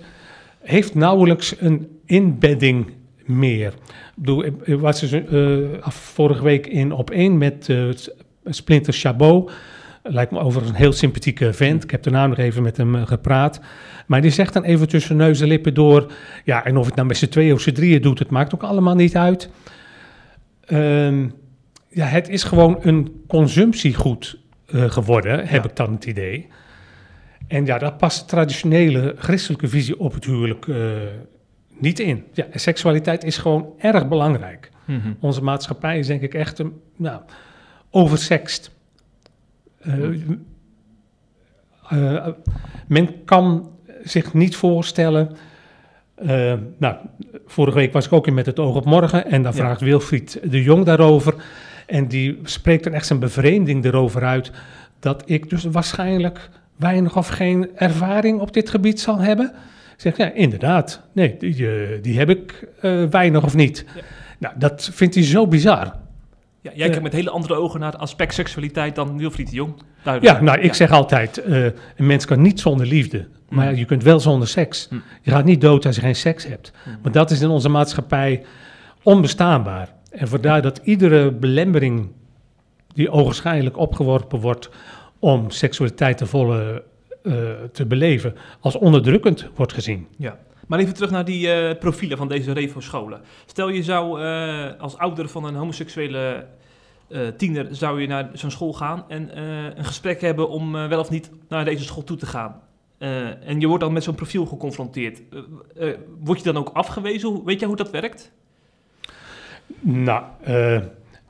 heeft 0.59 0.95
nauwelijks 0.95 1.55
een 1.59 1.99
inbedding 2.05 2.93
meer. 3.25 3.67
Ik 3.67 4.15
bedoel, 4.15 4.45
ik 4.45 4.79
was 4.79 4.99
dus, 4.99 5.11
uh, 5.11 5.57
vorige 5.87 6.43
week 6.43 6.67
in 6.67 6.91
op 6.91 7.09
één 7.09 7.37
met 7.37 7.67
uh, 7.67 7.89
Splinter 8.45 8.93
Chabot. 8.93 9.51
Lijkt 10.07 10.31
me 10.31 10.39
overigens 10.39 10.71
een 10.71 10.81
heel 10.81 10.93
sympathieke 10.93 11.53
vent. 11.53 11.83
Ik 11.83 11.91
heb 11.91 12.03
daarna 12.03 12.27
nog 12.27 12.37
even 12.37 12.63
met 12.63 12.77
hem 12.77 12.95
uh, 12.95 13.07
gepraat. 13.07 13.59
Maar 14.07 14.21
die 14.21 14.31
zegt 14.31 14.53
dan 14.53 14.63
even 14.63 14.87
tussen 14.87 15.15
neus 15.15 15.41
en 15.41 15.47
lippen 15.47 15.73
door. 15.73 16.11
Ja, 16.43 16.65
en 16.65 16.77
of 16.77 16.85
het 16.85 16.95
nou 16.95 17.07
met 17.07 17.17
z'n 17.17 17.27
tweeën 17.27 17.53
of 17.53 17.61
z'n 17.61 17.71
drieën 17.71 18.01
doet, 18.01 18.19
het 18.19 18.29
maakt 18.29 18.53
ook 18.53 18.63
allemaal 18.63 18.95
niet 18.95 19.15
uit. 19.15 19.49
Um, 20.67 21.33
ja, 21.89 22.05
het 22.05 22.29
is 22.29 22.43
gewoon 22.43 22.77
een 22.81 23.23
consumptiegoed 23.27 24.37
geworden, 24.67 25.39
heb 25.39 25.63
ja. 25.63 25.69
ik 25.69 25.75
dan 25.75 25.93
het 25.93 26.05
idee. 26.05 26.47
En 27.47 27.65
ja, 27.65 27.77
daar 27.77 27.93
past 27.93 28.19
de 28.19 28.25
traditionele 28.25 29.15
christelijke 29.17 29.67
visie 29.67 29.99
op 29.99 30.13
het 30.13 30.25
huwelijk 30.25 30.67
niet 31.79 31.99
in. 31.99 32.23
Ja, 32.33 32.45
seksualiteit 32.53 33.23
is 33.23 33.37
gewoon 33.37 33.73
erg 33.77 34.07
belangrijk. 34.07 34.71
Mm 34.85 34.99
-hmm. 34.99 35.17
Onze 35.19 35.43
maatschappij 35.43 35.99
is 35.99 36.07
denk 36.07 36.21
ik 36.21 36.33
echt 36.33 36.59
een, 36.59 36.73
nou, 36.95 37.21
oversext. 37.89 38.74
Uh, 39.87 40.21
uh, 41.93 42.27
men 42.87 43.23
kan 43.25 43.71
zich 44.03 44.33
niet 44.33 44.55
voorstellen. 44.55 45.35
Uh, 46.23 46.53
nou, 46.77 46.95
vorige 47.45 47.77
week 47.77 47.93
was 47.93 48.05
ik 48.05 48.13
ook 48.13 48.27
in 48.27 48.33
met 48.33 48.45
het 48.45 48.59
oog 48.59 48.75
op 48.75 48.85
morgen 48.85 49.25
en 49.25 49.41
dan 49.41 49.51
ja. 49.51 49.57
vraagt 49.57 49.81
Wilfried 49.81 50.39
de 50.43 50.63
Jong 50.63 50.85
daarover. 50.85 51.35
En 51.85 52.07
die 52.07 52.39
spreekt 52.43 52.83
dan 52.83 52.93
echt 52.93 53.05
zijn 53.05 53.19
bevreemding 53.19 53.85
erover 53.85 54.23
uit 54.23 54.51
dat 54.99 55.23
ik 55.25 55.49
dus 55.49 55.63
waarschijnlijk 55.63 56.49
weinig 56.75 57.17
of 57.17 57.27
geen 57.27 57.69
ervaring 57.75 58.39
op 58.39 58.53
dit 58.53 58.69
gebied 58.69 58.99
zal 58.99 59.19
hebben. 59.19 59.53
Ik 59.93 60.01
zeg, 60.01 60.17
ja, 60.17 60.31
inderdaad. 60.31 61.01
Nee, 61.11 61.35
die, 61.39 62.01
die 62.01 62.17
heb 62.17 62.29
ik 62.29 62.67
uh, 62.81 63.03
weinig 63.03 63.43
of 63.43 63.55
niet. 63.55 63.85
Ja. 63.95 64.01
Nou, 64.37 64.53
dat 64.57 64.89
vindt 64.93 65.15
hij 65.15 65.23
zo 65.23 65.47
bizar. 65.47 65.95
Ja, 66.65 66.71
jij 66.75 66.87
kijkt 66.87 67.03
met 67.03 67.13
hele 67.13 67.29
andere 67.29 67.55
ogen 67.55 67.79
naar 67.79 67.91
het 67.91 68.01
aspect 68.01 68.33
seksualiteit 68.33 68.95
dan 68.95 69.17
Wilfried 69.17 69.49
de 69.49 69.55
Jong. 69.55 69.73
Duidelijk. 70.03 70.37
Ja, 70.37 70.43
nou, 70.43 70.59
ik 70.59 70.73
zeg 70.73 70.91
altijd, 70.91 71.41
uh, 71.47 71.63
een 71.65 72.05
mens 72.05 72.25
kan 72.25 72.41
niet 72.41 72.59
zonder 72.59 72.87
liefde. 72.87 73.27
Maar 73.49 73.71
mm. 73.71 73.77
je 73.77 73.85
kunt 73.85 74.03
wel 74.03 74.19
zonder 74.19 74.47
seks. 74.47 74.87
Mm. 74.89 75.01
Je 75.21 75.31
gaat 75.31 75.45
niet 75.45 75.61
dood 75.61 75.85
als 75.85 75.95
je 75.95 76.01
geen 76.01 76.15
seks 76.15 76.45
hebt. 76.45 76.71
Mm. 76.85 76.97
Maar 77.01 77.11
dat 77.11 77.31
is 77.31 77.41
in 77.41 77.49
onze 77.49 77.69
maatschappij 77.69 78.43
onbestaanbaar. 79.03 79.93
En 80.11 80.27
vandaar 80.27 80.61
dat 80.61 80.79
iedere 80.83 81.31
belemmering 81.31 82.11
die 82.93 83.09
ogenschijnlijk 83.09 83.77
opgeworpen 83.77 84.39
wordt 84.39 84.69
om 85.19 85.49
seksualiteit 85.49 86.17
te 86.17 86.25
volle 86.25 86.83
uh, 87.23 87.33
te 87.71 87.85
beleven 87.85 88.35
als 88.59 88.75
onderdrukkend 88.75 89.49
wordt 89.55 89.73
gezien. 89.73 90.07
Ja. 90.17 90.37
Maar 90.67 90.79
even 90.79 90.93
terug 90.93 91.11
naar 91.11 91.25
die 91.25 91.47
uh, 91.47 91.77
profielen 91.79 92.17
van 92.17 92.27
deze 92.27 92.51
Revo-scholen. 92.51 93.21
Stel 93.45 93.69
je 93.69 93.83
zou 93.83 94.21
uh, 94.21 94.67
als 94.79 94.97
ouder 94.97 95.29
van 95.29 95.45
een 95.45 95.55
homoseksuele 95.55 96.45
tiener 97.37 97.67
zou 97.71 98.01
je 98.01 98.07
naar 98.07 98.29
zo'n 98.33 98.51
school 98.51 98.73
gaan 98.73 99.05
en 99.07 99.37
een 99.77 99.85
gesprek 99.85 100.21
hebben 100.21 100.49
om 100.49 100.71
wel 100.71 100.99
of 100.99 101.09
niet 101.09 101.29
naar 101.49 101.65
deze 101.65 101.83
school 101.83 102.03
toe 102.03 102.17
te 102.17 102.25
gaan. 102.25 102.61
en 103.45 103.59
je 103.59 103.67
wordt 103.67 103.83
dan 103.83 103.93
met 103.93 104.03
zo'n 104.03 104.15
profiel 104.15 104.45
geconfronteerd. 104.45 105.21
word 106.23 106.37
je 106.37 106.43
dan 106.43 106.57
ook 106.57 106.69
afgewezen? 106.73 107.43
Weet 107.43 107.59
je 107.59 107.65
hoe 107.65 107.75
dat 107.75 107.91
werkt? 107.91 108.31
Nou, 109.79 110.23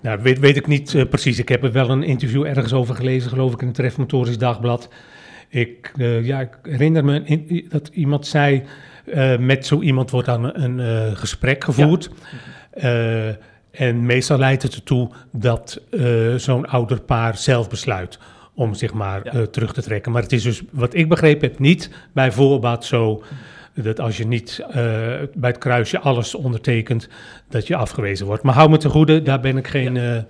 nou 0.02 0.22
weet, 0.22 0.58
ik 0.58 0.68
niet 0.68 1.10
precies. 1.10 1.40
Ik 1.40 1.50
heb 1.50 1.64
er 1.64 1.72
wel 1.72 1.90
een 1.90 2.04
interview 2.04 2.44
ergens 2.44 2.74
over 2.74 2.96
gelezen, 2.96 3.30
geloof 3.30 3.54
ik, 3.54 3.62
in 3.62 3.68
het 3.68 3.78
Reformatorisch 3.78 4.38
Dagblad. 4.38 4.90
Ik, 5.50 5.92
ja, 6.22 6.40
ik 6.40 6.58
herinner 6.62 7.06
me 7.06 7.66
dat 7.70 7.88
iemand 7.88 8.28
zei, 8.28 8.64
uh, 9.06 9.38
met 9.38 9.66
zo 9.66 9.82
iemand 9.82 10.12
wordt 10.12 10.28
dan 10.28 10.56
een 10.56 10.80
uh, 10.80 11.18
gesprek 11.18 11.64
gevoerd. 11.64 12.10
Ja. 12.82 13.38
en 13.72 14.06
meestal 14.06 14.38
leidt 14.38 14.64
het 14.64 14.76
ertoe 14.76 15.10
dat 15.32 15.82
zo'n 16.36 16.66
ouder 16.66 17.02
paar 17.02 17.38
zelf 17.38 17.70
besluit 17.70 18.20
om 18.54 18.74
zich 18.74 18.94
maar 18.94 19.38
ja. 19.38 19.46
terug 19.48 19.74
te 19.74 19.82
trekken. 19.82 20.12
Maar 20.12 20.22
het 20.22 20.32
is 20.32 20.44
dus, 20.44 20.62
wat 20.72 20.94
ik 20.94 21.10
begrepen 21.10 21.50
heb, 21.50 21.60
niet 21.60 21.90
bij 22.14 22.32
voorbaat 22.32 22.86
zo 22.86 23.24
dat 23.74 24.00
als 24.00 24.18
je 24.18 24.28
niet 24.28 24.66
bij 25.34 25.50
het 25.50 25.58
kruisje 25.58 26.00
alles 26.00 26.36
ondertekent, 26.36 27.10
dat 27.50 27.68
je 27.68 27.76
afgewezen 27.76 28.26
wordt. 28.26 28.44
Maar 28.44 28.54
hou 28.54 28.70
me 28.70 28.78
te 28.78 28.90
goede, 28.90 29.22
daar 29.22 29.40
ben 29.40 29.58
ik 29.58 29.68
geen 29.68 29.96
ja. 29.96 30.26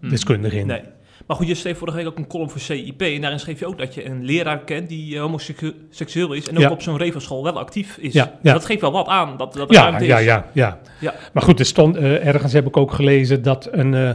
deskundige 0.00 0.58
in. 0.58 0.66
Nee. 0.66 0.82
Maar 1.26 1.36
goed, 1.36 1.46
je 1.46 1.54
schreef 1.54 1.78
vorige 1.78 1.96
week 1.96 2.06
ook 2.06 2.16
een 2.16 2.26
column 2.26 2.50
voor 2.50 2.60
CIP. 2.60 3.02
En 3.02 3.20
daarin 3.20 3.40
schreef 3.40 3.58
je 3.58 3.66
ook 3.66 3.78
dat 3.78 3.94
je 3.94 4.06
een 4.06 4.24
leraar 4.24 4.58
kent 4.58 4.88
die 4.88 5.14
uh, 5.14 5.20
homoseksueel 5.20 6.32
is. 6.32 6.48
En 6.48 6.56
ook 6.56 6.62
ja. 6.62 6.70
op 6.70 6.82
zo'n 6.82 6.96
Revenschool 6.96 7.42
wel 7.42 7.58
actief 7.58 7.96
is. 7.96 8.12
Ja, 8.12 8.32
ja. 8.42 8.52
Dat 8.52 8.64
geeft 8.64 8.80
wel 8.80 8.92
wat 8.92 9.06
aan. 9.06 9.36
Dat, 9.36 9.52
dat 9.52 9.72
ja, 9.72 9.98
ja, 9.98 10.18
ja, 10.18 10.46
ja, 10.52 10.78
ja. 10.98 11.14
Maar 11.32 11.42
goed, 11.42 11.58
er 11.58 11.66
stond, 11.66 11.96
uh, 11.96 12.26
ergens 12.26 12.52
heb 12.52 12.66
ik 12.66 12.76
ook 12.76 12.92
gelezen 12.92 13.42
dat 13.42 13.68
een, 13.70 13.92
uh, 13.92 14.10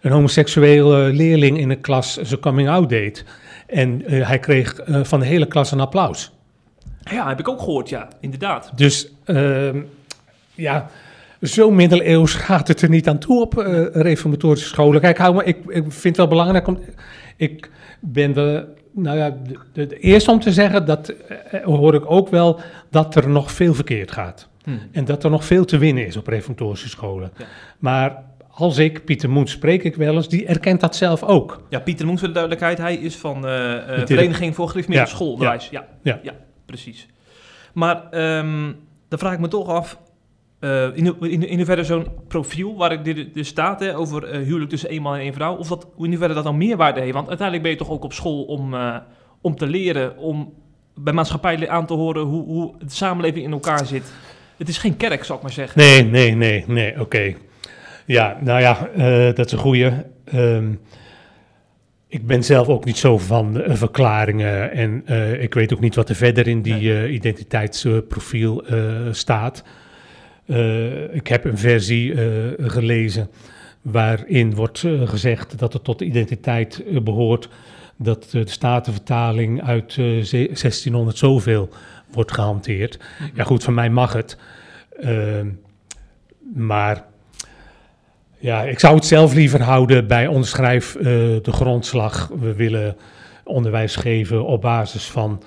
een 0.00 0.12
homoseksuele 0.12 1.12
leerling 1.12 1.58
in 1.58 1.70
een 1.70 1.80
klas 1.80 2.16
zijn 2.16 2.40
coming 2.40 2.68
out 2.68 2.88
deed. 2.88 3.24
En 3.66 4.02
hij 4.06 4.38
kreeg 4.38 4.80
van 4.86 5.20
de 5.20 5.26
hele 5.26 5.46
klas 5.46 5.70
een 5.70 5.80
applaus. 5.80 6.32
Ja, 7.10 7.28
heb 7.28 7.38
ik 7.38 7.48
ook 7.48 7.58
gehoord, 7.58 7.88
ja, 7.88 8.08
inderdaad. 8.20 8.70
Dus 8.74 9.08
ehm, 9.24 9.82
ja 10.54 10.90
zo 11.44 11.70
middeleeuws 11.70 12.34
gaat 12.34 12.68
het 12.68 12.82
er 12.82 12.88
niet 12.88 13.08
aan 13.08 13.18
toe 13.18 13.40
op 13.40 13.54
uh, 13.58 13.86
reformatorische 13.92 14.68
scholen. 14.68 15.00
Kijk, 15.00 15.18
hou 15.18 15.34
maar, 15.34 15.44
ik, 15.44 15.56
ik 15.56 15.82
vind 15.82 16.02
het 16.02 16.16
wel 16.16 16.28
belangrijk 16.28 16.66
om. 16.66 16.78
Ik 17.36 17.70
ben 18.00 18.32
de, 18.32 18.66
nou 18.92 19.18
ja, 19.18 19.30
de, 19.30 19.58
de, 19.72 19.86
de 19.86 19.98
eerste 19.98 20.30
om 20.30 20.40
te 20.40 20.52
zeggen, 20.52 20.86
dat 20.86 21.14
uh, 21.52 21.64
hoor 21.64 21.94
ik 21.94 22.10
ook 22.10 22.28
wel, 22.28 22.60
dat 22.90 23.14
er 23.14 23.28
nog 23.28 23.52
veel 23.52 23.74
verkeerd 23.74 24.12
gaat. 24.12 24.48
Hmm. 24.64 24.80
En 24.92 25.04
dat 25.04 25.24
er 25.24 25.30
nog 25.30 25.44
veel 25.44 25.64
te 25.64 25.78
winnen 25.78 26.06
is 26.06 26.16
op 26.16 26.26
reformatorische 26.26 26.88
scholen. 26.88 27.32
Ja. 27.36 27.44
Maar 27.78 28.22
als 28.50 28.78
ik, 28.78 29.04
Pieter 29.04 29.30
Moens 29.30 29.50
spreek 29.50 29.84
ik 29.84 29.96
wel 29.96 30.14
eens, 30.14 30.28
die 30.28 30.46
erkent 30.46 30.80
dat 30.80 30.96
zelf 30.96 31.22
ook. 31.22 31.62
Ja, 31.68 31.80
Pieter 31.80 32.06
Moens, 32.06 32.18
voor 32.18 32.28
de 32.28 32.34
duidelijkheid, 32.34 32.78
hij 32.78 32.94
is 32.94 33.16
van 33.16 33.46
uh, 33.46 33.52
uh, 33.52 34.06
Vereniging 34.06 34.54
voor 34.54 34.68
Gereformeerde 34.68 35.08
ja, 35.08 35.14
Schoolonderwijs. 35.14 35.68
Ja. 35.68 35.86
Ja. 36.02 36.12
Ja. 36.12 36.20
ja, 36.22 36.32
precies. 36.66 37.08
Maar 37.72 38.08
um, 38.38 38.76
dan 39.08 39.18
vraag 39.18 39.32
ik 39.32 39.38
me 39.38 39.48
toch 39.48 39.68
af, 39.68 39.98
uh, 40.64 40.96
in, 40.96 41.16
in, 41.20 41.48
in 41.48 41.56
hoeverre 41.56 41.84
zo'n 41.84 42.06
profiel, 42.28 42.76
waar 42.76 42.92
ik 42.92 43.04
dit 43.04 43.34
dus 43.34 43.48
staat 43.48 43.80
hè, 43.80 43.96
over 43.96 44.34
uh, 44.34 44.46
huwelijk 44.46 44.70
tussen 44.70 44.88
één 44.88 45.02
man 45.02 45.14
en 45.14 45.20
één 45.20 45.32
vrouw, 45.32 45.56
of 45.56 45.68
dat, 45.68 45.88
in 45.98 46.10
hoeverre 46.10 46.34
dat 46.34 46.44
dan 46.44 46.56
meerwaarde 46.56 47.00
heeft. 47.00 47.12
Want 47.12 47.28
uiteindelijk 47.28 47.68
ben 47.68 47.76
je 47.76 47.84
toch 47.84 47.94
ook 47.94 48.04
op 48.04 48.12
school 48.12 48.42
om, 48.42 48.74
uh, 48.74 48.96
om 49.40 49.56
te 49.56 49.66
leren, 49.66 50.16
om 50.16 50.52
bij 50.94 51.12
maatschappij 51.12 51.68
aan 51.68 51.86
te 51.86 51.94
horen 51.94 52.22
hoe, 52.22 52.44
hoe 52.44 52.74
de 52.78 52.84
samenleving 52.90 53.44
in 53.44 53.52
elkaar 53.52 53.86
zit. 53.86 54.12
Het 54.56 54.68
is 54.68 54.78
geen 54.78 54.96
kerk, 54.96 55.24
zal 55.24 55.36
ik 55.36 55.42
maar 55.42 55.52
zeggen. 55.52 55.80
Nee, 55.80 56.04
nee, 56.04 56.34
nee, 56.34 56.64
nee, 56.66 57.00
oké. 57.00 57.34
Ja, 58.06 58.38
nou 58.40 58.60
ja, 58.60 58.88
dat 59.32 59.46
is 59.46 59.52
een 59.52 59.58
goeie. 59.58 59.90
Um, 60.34 60.80
ik 62.08 62.26
ben 62.26 62.44
zelf 62.44 62.68
ook 62.68 62.84
niet 62.84 62.98
zo 62.98 63.18
van 63.18 63.60
uh, 63.60 63.74
verklaringen 63.74 64.70
en 64.70 65.02
uh, 65.06 65.42
ik 65.42 65.54
weet 65.54 65.72
ook 65.72 65.80
niet 65.80 65.94
wat 65.94 66.08
er 66.08 66.14
verder 66.14 66.48
in 66.48 66.62
die 66.62 67.08
identiteitsprofiel 67.10 68.64
staat. 69.10 69.64
Ik 71.12 71.26
heb 71.26 71.44
een 71.44 71.58
versie 71.58 72.14
gelezen 72.58 73.30
waarin 73.82 74.54
wordt 74.54 74.78
gezegd 75.04 75.58
dat 75.58 75.72
het 75.72 75.84
tot 75.84 75.98
de 75.98 76.04
identiteit 76.04 76.84
behoort 77.02 77.48
dat 77.96 78.28
de 78.30 78.50
Statenvertaling 78.50 79.62
uit 79.62 79.94
1600 79.94 81.18
zoveel 81.18 81.68
wordt 82.10 82.32
gehanteerd. 82.32 82.98
Ja 83.34 83.44
goed, 83.44 83.64
van 83.64 83.74
mij 83.74 83.90
mag 83.90 84.12
het. 84.12 84.36
Uh, 85.00 85.40
maar 86.54 87.04
ja, 88.38 88.62
ik 88.62 88.78
zou 88.78 88.94
het 88.94 89.04
zelf 89.04 89.34
liever 89.34 89.62
houden 89.62 90.06
bij 90.06 90.26
onderschrijf 90.26 90.92
de 90.92 91.52
grondslag. 91.52 92.30
We 92.40 92.54
willen 92.54 92.96
onderwijs 93.44 93.96
geven 93.96 94.44
op 94.44 94.60
basis 94.60 95.04
van 95.04 95.42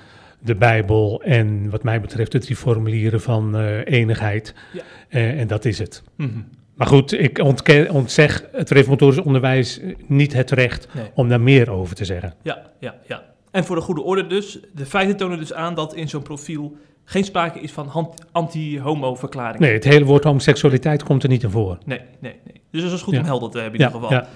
de 0.48 0.56
Bijbel 0.56 1.22
en 1.24 1.70
wat 1.70 1.84
mij 1.84 2.02
betreft 2.02 2.32
de 2.32 2.40
drie 2.40 2.56
formulieren 2.56 3.22
van 3.22 3.62
uh, 3.62 3.86
eenigheid. 3.86 4.54
Ja. 4.74 4.82
Uh, 5.10 5.40
en 5.40 5.48
dat 5.48 5.66
is 5.66 5.80
het. 5.80 6.04
Mm 6.16 6.30
-hmm. 6.30 6.46
Maar 6.76 6.88
goed, 6.88 7.20
ik 7.20 7.40
ontken, 7.40 7.92
ontzeg 7.92 8.44
het 8.52 8.70
reformatorisch 8.70 9.20
onderwijs 9.20 9.80
niet 10.08 10.34
het 10.34 10.52
recht 10.52 10.88
nee. 10.94 11.06
om 11.14 11.30
daar 11.30 11.42
meer 11.42 11.70
over 11.70 11.96
te 11.96 12.06
zeggen. 12.06 12.34
Ja, 12.42 12.62
ja, 12.80 12.96
ja. 13.08 13.24
En 13.52 13.64
voor 13.64 13.76
de 13.76 13.82
goede 13.82 14.02
orde 14.02 14.28
dus, 14.28 14.60
de 14.74 14.86
feiten 14.86 15.18
tonen 15.18 15.38
dus 15.38 15.54
aan 15.54 15.76
dat 15.76 15.96
in 15.96 16.10
zo'n 16.10 16.22
profiel 16.22 16.78
geen 17.04 17.24
sprake 17.24 17.60
is 17.60 17.72
van 17.72 18.14
anti-homo-verklaring. 18.32 19.60
Nee, 19.60 19.74
het 19.74 19.84
hele 19.84 20.06
woord 20.06 20.24
homoseksualiteit 20.24 21.04
komt 21.04 21.24
er 21.24 21.30
niet 21.30 21.44
in 21.44 21.50
voor. 21.50 21.78
Nee, 21.86 22.02
nee, 22.20 22.36
nee. 22.44 22.62
Dus 22.72 22.82
dat 22.82 22.92
is 22.92 23.02
goed 23.02 23.14
ja. 23.14 23.20
om 23.20 23.26
helder 23.26 23.50
te 23.50 23.60
hebben 23.60 23.80
in 23.80 23.86
ja, 23.86 23.94
ieder 23.94 24.10
geval. 24.10 24.28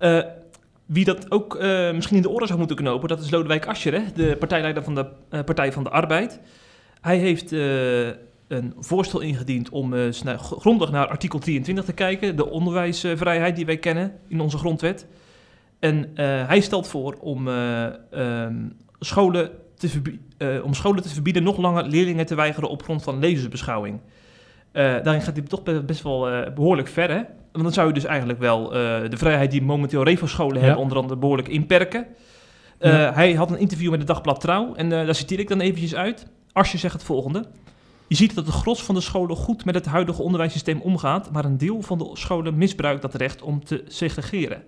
Ja. 0.00 0.18
Uh, 0.18 0.30
wie 0.86 1.04
dat 1.04 1.30
ook 1.30 1.54
uh, 1.54 1.92
misschien 1.92 2.16
in 2.16 2.22
de 2.22 2.30
oren 2.30 2.46
zou 2.46 2.58
moeten 2.58 2.76
knopen, 2.76 3.08
dat 3.08 3.20
is 3.20 3.30
Lodewijk 3.30 3.66
Asscher, 3.66 3.92
hè? 3.92 4.02
de 4.14 4.36
partijleider 4.36 4.84
van 4.84 4.94
de 4.94 5.06
uh, 5.30 5.40
Partij 5.44 5.72
van 5.72 5.84
de 5.84 5.90
Arbeid. 5.90 6.40
Hij 7.00 7.18
heeft 7.18 7.52
een 8.48 8.74
voorstel 8.78 9.20
ingediend 9.20 9.68
om 9.68 10.12
grondig 10.36 10.90
naar 10.90 11.06
artikel 11.06 11.38
23 11.38 11.84
te 11.84 11.92
kijken, 11.92 12.36
de 12.36 12.50
onderwijsvrijheid 12.50 13.56
die 13.56 13.66
wij 13.66 13.76
kennen 13.76 14.12
in 14.28 14.40
onze 14.40 14.58
grondwet. 14.58 15.06
En 15.78 16.10
hij 16.46 16.60
stelt 16.60 16.88
voor 16.88 17.16
om 17.20 17.48
um, 17.48 18.76
scholen 19.00 19.50
te 19.76 20.18
om 20.64 20.74
scholen 20.74 21.02
te 21.02 21.08
verbieden 21.08 21.42
nog 21.42 21.56
langer 21.56 21.86
leerlingen 21.86 22.26
te 22.26 22.34
weigeren 22.34 22.68
op 22.68 22.82
grond 22.82 23.02
van 23.02 23.18
levensbeschouwing. 23.18 24.00
Uh, 24.72 24.82
daarin 24.82 25.22
gaat 25.22 25.36
hij 25.36 25.46
toch 25.46 25.84
best 25.84 26.02
wel 26.02 26.50
behoorlijk 26.54 26.88
ver? 26.88 27.26
Want 27.54 27.66
dan 27.66 27.74
zou 27.74 27.88
je 27.88 27.94
dus 27.94 28.04
eigenlijk 28.04 28.38
wel 28.38 28.68
de 28.68 29.16
vrijheid 29.16 29.50
die 29.50 29.62
momenteel 29.62 30.02
Revo-scholen 30.02 30.62
hebben, 30.62 30.80
onder 30.80 30.98
andere 30.98 31.16
behoorlijk 31.16 31.48
inperken. 31.48 32.06
Ja. 32.80 33.12
Hij 33.12 33.34
had 33.34 33.50
een 33.50 33.58
interview 33.58 33.90
met 33.90 33.98
het 33.98 34.08
dagblad 34.08 34.40
Trouw 34.40 34.74
en 34.74 34.88
daar 34.88 35.14
citeer 35.14 35.38
ik 35.38 35.48
dan 35.48 35.60
eventjes 35.60 35.94
uit. 35.94 36.26
Arsje 36.52 36.78
zegt 36.78 36.94
het 36.94 37.02
volgende. 37.02 37.44
Je 38.08 38.14
ziet 38.14 38.34
dat 38.34 38.46
de 38.46 38.52
gros 38.52 38.82
van 38.82 38.94
de 38.94 39.00
scholen 39.00 39.36
goed 39.36 39.64
met 39.64 39.74
het 39.74 39.86
huidige 39.86 40.22
onderwijssysteem 40.22 40.80
omgaat, 40.80 41.30
maar 41.30 41.44
een 41.44 41.58
deel 41.58 41.82
van 41.82 41.98
de 41.98 42.10
scholen 42.12 42.56
misbruikt 42.56 43.02
dat 43.02 43.14
recht 43.14 43.42
om 43.42 43.64
te 43.64 43.84
segregeren. 43.86 44.62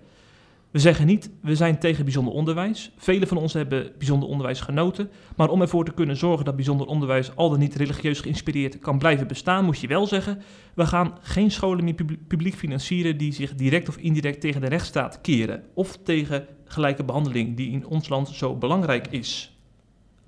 We 0.71 0.79
zeggen 0.79 1.05
niet, 1.05 1.29
we 1.41 1.55
zijn 1.55 1.79
tegen 1.79 2.03
bijzonder 2.03 2.33
onderwijs. 2.33 2.91
Velen 2.97 3.27
van 3.27 3.37
ons 3.37 3.53
hebben 3.53 3.91
bijzonder 3.97 4.29
onderwijs 4.29 4.61
genoten. 4.61 5.09
Maar 5.35 5.49
om 5.49 5.61
ervoor 5.61 5.85
te 5.85 5.93
kunnen 5.93 6.17
zorgen 6.17 6.45
dat 6.45 6.55
bijzonder 6.55 6.87
onderwijs 6.87 7.35
al 7.35 7.49
dan 7.49 7.59
niet 7.59 7.75
religieus 7.75 8.19
geïnspireerd 8.19 8.79
kan 8.79 8.97
blijven 8.97 9.27
bestaan, 9.27 9.65
moet 9.65 9.79
je 9.79 9.87
wel 9.87 10.07
zeggen, 10.07 10.41
we 10.73 10.85
gaan 10.85 11.17
geen 11.21 11.51
scholen 11.51 11.83
meer 11.83 11.95
publiek 12.27 12.55
financieren 12.55 13.17
die 13.17 13.33
zich 13.33 13.55
direct 13.55 13.89
of 13.89 13.97
indirect 13.97 14.41
tegen 14.41 14.61
de 14.61 14.67
rechtsstaat 14.67 15.21
keren. 15.21 15.63
Of 15.73 15.97
tegen 16.03 16.45
gelijke 16.65 17.03
behandeling 17.03 17.57
die 17.57 17.71
in 17.71 17.87
ons 17.87 18.09
land 18.09 18.27
zo 18.27 18.55
belangrijk 18.55 19.07
is. 19.07 19.55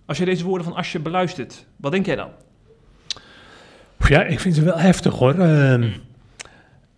Als 0.05 0.17
je 0.17 0.25
deze 0.25 0.45
woorden 0.45 0.67
van 0.67 0.75
Asje 0.75 0.99
beluistert, 0.99 1.65
wat 1.75 1.91
denk 1.91 2.05
jij 2.05 2.15
dan? 2.15 2.29
Ja, 4.07 4.23
ik 4.23 4.39
vind 4.39 4.55
ze 4.55 4.63
wel 4.63 4.79
heftig 4.79 5.13
hoor. 5.13 5.35
Uh, 5.35 5.73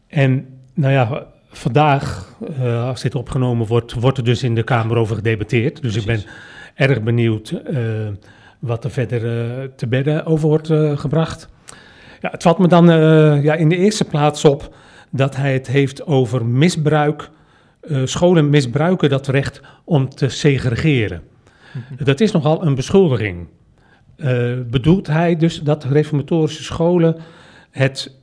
en 0.07 0.59
nou 0.73 0.93
ja, 0.93 1.30
vandaag, 1.51 2.35
uh, 2.59 2.87
als 2.87 3.01
dit 3.01 3.15
opgenomen 3.15 3.67
wordt, 3.67 3.93
wordt 3.93 4.17
er 4.17 4.23
dus 4.23 4.43
in 4.43 4.55
de 4.55 4.63
Kamer 4.63 4.97
over 4.97 5.15
gedebatteerd. 5.15 5.81
Dus 5.81 5.91
Precies. 5.91 6.01
ik 6.01 6.05
ben 6.07 6.33
erg 6.87 7.01
benieuwd 7.01 7.53
uh, 7.71 7.79
wat 8.59 8.83
er 8.83 8.91
verder 8.91 9.23
uh, 9.23 9.63
te 9.75 9.87
bedden 9.87 10.25
over 10.25 10.47
wordt 10.47 10.67
gebracht. 10.95 11.49
Ja, 12.21 12.29
het 12.31 12.43
valt 12.43 12.57
me 12.57 12.67
dan 12.67 12.85
ja, 13.41 13.53
in 13.53 13.69
de 13.69 13.77
eerste 13.77 14.05
plaats 14.05 14.45
op 14.45 14.75
dat 15.09 15.35
hij 15.35 15.53
het 15.53 15.67
heeft 15.67 16.05
over 16.05 16.45
misbruik. 16.45 17.29
scholen 18.03 18.49
misbruiken 18.49 19.09
dat 19.09 19.27
recht 19.27 19.61
om 19.83 20.09
te 20.09 20.29
segregeren. 20.29 21.21
Mm-hmm. 21.73 22.05
Dat 22.05 22.19
is 22.19 22.31
nogal 22.31 22.65
een 22.65 22.75
beschuldiging. 22.75 23.47
bedoelt 24.69 25.07
hij 25.07 25.35
dus 25.35 25.61
dat 25.61 25.83
reformatorische 25.83 26.63
scholen 26.63 27.17
het 27.69 28.15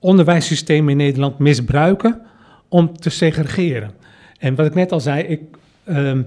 onderwijssysteem 0.00 0.88
in 0.88 0.96
Nederland 0.96 1.38
misbruiken 1.38 2.20
om 2.68 2.98
te 2.98 3.10
segregeren. 3.10 3.90
En 4.38 4.54
wat 4.54 4.66
ik 4.66 4.74
net 4.74 4.92
al 4.92 5.00
zei, 5.00 5.22
ik, 5.22 5.40
um, 5.88 6.26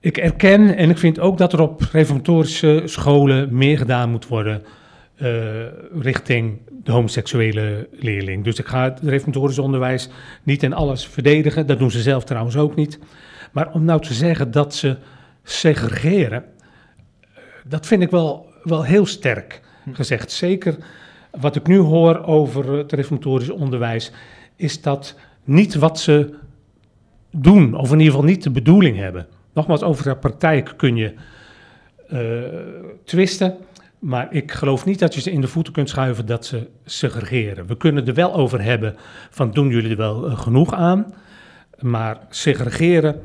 ik 0.00 0.16
erken 0.16 0.76
en 0.76 0.90
ik 0.90 0.98
vind 0.98 1.20
ook 1.20 1.38
dat 1.38 1.52
er 1.52 1.60
op 1.60 1.80
reformatorische 1.92 2.82
scholen 2.84 3.56
meer 3.56 3.78
gedaan 3.78 4.10
moet 4.10 4.26
worden 4.26 4.62
uh, 5.22 5.64
richting 6.00 6.58
de 6.84 6.92
homoseksuele 6.92 7.88
leerling. 7.92 8.44
Dus 8.44 8.58
ik 8.58 8.66
ga 8.66 8.84
het 8.84 9.00
reformatorisch 9.02 9.58
onderwijs 9.58 10.08
niet 10.42 10.62
in 10.62 10.72
alles 10.72 11.06
verdedigen, 11.06 11.66
dat 11.66 11.78
doen 11.78 11.90
ze 11.90 12.02
zelf 12.02 12.24
trouwens 12.24 12.56
ook 12.56 12.74
niet. 12.74 12.98
Maar 13.52 13.72
om 13.72 13.84
nou 13.84 14.00
te 14.00 14.14
zeggen 14.14 14.50
dat 14.50 14.74
ze 14.74 14.96
segregeren, 15.42 16.44
dat 17.64 17.86
vind 17.86 18.02
ik 18.02 18.10
wel, 18.10 18.52
wel 18.62 18.84
heel 18.84 19.06
sterk 19.06 19.60
gezegd. 19.92 20.30
Zeker 20.30 20.76
wat 21.40 21.56
ik 21.56 21.66
nu 21.66 21.78
hoor 21.78 22.24
over 22.24 22.72
het 22.72 22.92
reformatorisch 22.92 23.50
onderwijs, 23.50 24.12
is 24.56 24.82
dat 24.82 25.14
niet 25.44 25.74
wat 25.74 26.00
ze 26.00 26.34
doen, 27.30 27.74
of 27.74 27.92
in 27.92 27.98
ieder 27.98 28.12
geval 28.12 28.28
niet 28.28 28.42
de 28.42 28.50
bedoeling 28.50 28.96
hebben. 28.96 29.26
Nogmaals, 29.52 29.82
over 29.82 30.04
de 30.04 30.16
praktijk 30.16 30.74
kun 30.76 30.96
je 30.96 31.14
uh, 32.12 32.98
twisten, 33.04 33.56
maar 33.98 34.34
ik 34.34 34.52
geloof 34.52 34.84
niet 34.84 34.98
dat 34.98 35.14
je 35.14 35.20
ze 35.20 35.30
in 35.30 35.40
de 35.40 35.48
voeten 35.48 35.72
kunt 35.72 35.88
schuiven 35.88 36.26
dat 36.26 36.46
ze 36.46 36.66
segregeren. 36.84 37.66
We 37.66 37.76
kunnen 37.76 38.06
er 38.06 38.14
wel 38.14 38.34
over 38.34 38.62
hebben 38.62 38.96
van 39.30 39.50
doen 39.50 39.68
jullie 39.68 39.90
er 39.90 39.96
wel 39.96 40.30
uh, 40.30 40.38
genoeg 40.38 40.74
aan, 40.74 41.14
maar 41.80 42.18
segregeren, 42.28 43.20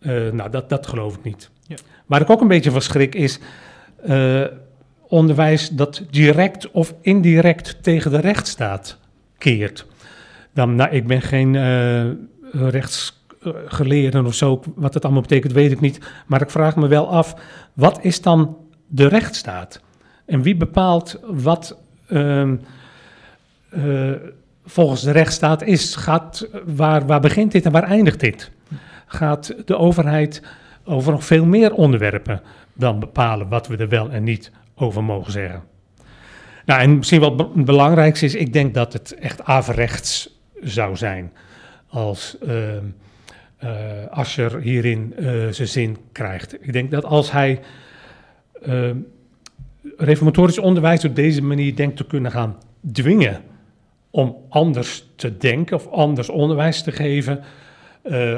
uh, 0.00 0.30
nou 0.30 0.50
dat, 0.50 0.68
dat 0.68 0.86
geloof 0.86 1.16
ik 1.16 1.22
niet. 1.22 1.50
Ja. 1.66 1.76
Waar 2.06 2.20
ik 2.20 2.30
ook 2.30 2.40
een 2.40 2.48
beetje 2.48 2.70
van 2.70 2.82
schrik 2.82 3.14
is, 3.14 3.40
onderwijs 5.08 5.68
dat 5.68 6.02
direct 6.10 6.70
of 6.70 6.94
indirect 7.00 7.82
tegen 7.82 8.10
de 8.10 8.20
rechtsstaat 8.20 8.98
keert. 9.38 9.86
Dan, 10.52 10.74
nou, 10.74 10.90
ik 10.90 11.06
ben 11.06 11.22
geen 11.22 11.54
uh, 11.54 12.70
rechtsgeleerde 12.70 14.24
of 14.24 14.34
zo, 14.34 14.62
wat 14.74 14.94
het 14.94 15.04
allemaal 15.04 15.22
betekent, 15.22 15.52
weet 15.52 15.70
ik 15.70 15.80
niet. 15.80 16.00
Maar 16.26 16.42
ik 16.42 16.50
vraag 16.50 16.76
me 16.76 16.88
wel 16.88 17.08
af, 17.08 17.34
wat 17.72 17.98
is 18.02 18.22
dan 18.22 18.56
de 18.86 19.08
rechtsstaat? 19.08 19.80
En 20.24 20.42
wie 20.42 20.56
bepaalt 20.56 21.20
wat 21.22 21.78
uh, 22.08 22.52
uh, 23.70 24.12
volgens 24.64 25.02
de 25.02 25.10
rechtsstaat 25.10 25.62
is? 25.62 25.96
Gaat, 25.96 26.48
waar, 26.66 27.06
waar 27.06 27.20
begint 27.20 27.52
dit 27.52 27.64
en 27.64 27.72
waar 27.72 27.82
eindigt 27.82 28.20
dit? 28.20 28.50
Gaat 29.06 29.54
de 29.64 29.76
overheid 29.76 30.42
over 30.84 31.12
nog 31.12 31.24
veel 31.24 31.44
meer 31.44 31.72
onderwerpen 31.72 32.40
dan 32.72 32.98
bepalen 32.98 33.48
wat 33.48 33.66
we 33.66 33.76
er 33.76 33.88
wel 33.88 34.10
en 34.10 34.22
niet 34.22 34.50
over 34.76 35.04
mogen 35.04 35.32
zeggen. 35.32 35.62
Nou, 36.64 36.80
en 36.80 36.96
misschien 36.96 37.20
wat 37.20 37.38
het 37.38 37.64
belangrijkste 37.64 38.24
is, 38.24 38.34
ik 38.34 38.52
denk 38.52 38.74
dat 38.74 38.92
het 38.92 39.14
echt 39.14 39.44
averechts 39.44 40.40
zou 40.60 40.96
zijn 40.96 41.32
als 41.88 42.36
uh, 42.46 42.74
uh, 43.64 43.70
Ascher 44.10 44.60
hierin 44.60 45.14
uh, 45.18 45.46
zijn 45.50 45.68
zin 45.68 45.96
krijgt. 46.12 46.54
Ik 46.62 46.72
denk 46.72 46.90
dat 46.90 47.04
als 47.04 47.32
hij 47.32 47.60
reformatorisch 49.96 50.58
onderwijs 50.58 51.04
op 51.04 51.14
deze 51.14 51.42
manier 51.42 51.76
denkt 51.76 51.96
te 51.96 52.06
kunnen 52.06 52.30
gaan 52.30 52.58
dwingen 52.92 53.42
om 54.10 54.36
anders 54.48 55.06
te 55.16 55.36
denken 55.36 55.76
of 55.76 55.86
anders 55.86 56.28
onderwijs 56.28 56.82
te 56.82 56.92
geven 56.92 57.44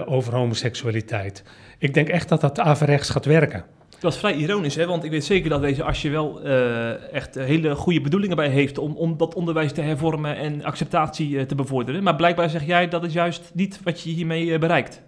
over 0.06 0.34
homoseksualiteit. 0.34 1.42
Ik 1.78 1.94
denk 1.94 2.08
echt 2.08 2.28
dat 2.28 2.40
dat 2.40 2.58
averechts 2.58 3.10
gaat 3.10 3.24
werken. 3.24 3.64
Dat 4.00 4.12
is 4.12 4.18
vrij 4.18 4.34
ironisch, 4.34 4.74
hè? 4.74 4.86
want 4.86 5.04
ik 5.04 5.10
weet 5.10 5.24
zeker 5.24 5.50
dat 5.50 5.60
deze 5.60 5.82
Asje 5.82 6.10
wel 6.10 6.46
uh, 6.46 7.12
echt 7.12 7.34
hele 7.34 7.74
goede 7.74 8.00
bedoelingen 8.00 8.36
bij 8.36 8.48
heeft 8.48 8.78
om, 8.78 8.96
om 8.96 9.16
dat 9.16 9.34
onderwijs 9.34 9.72
te 9.72 9.80
hervormen 9.80 10.36
en 10.36 10.64
acceptatie 10.64 11.30
uh, 11.30 11.42
te 11.42 11.54
bevorderen. 11.54 12.02
Maar 12.02 12.16
blijkbaar 12.16 12.50
zeg 12.50 12.66
jij 12.66 12.88
dat 12.88 13.04
is 13.04 13.12
juist 13.12 13.50
niet 13.54 13.80
wat 13.82 14.00
je 14.00 14.10
hiermee 14.10 14.44
uh, 14.44 14.58
bereikt. 14.58 15.02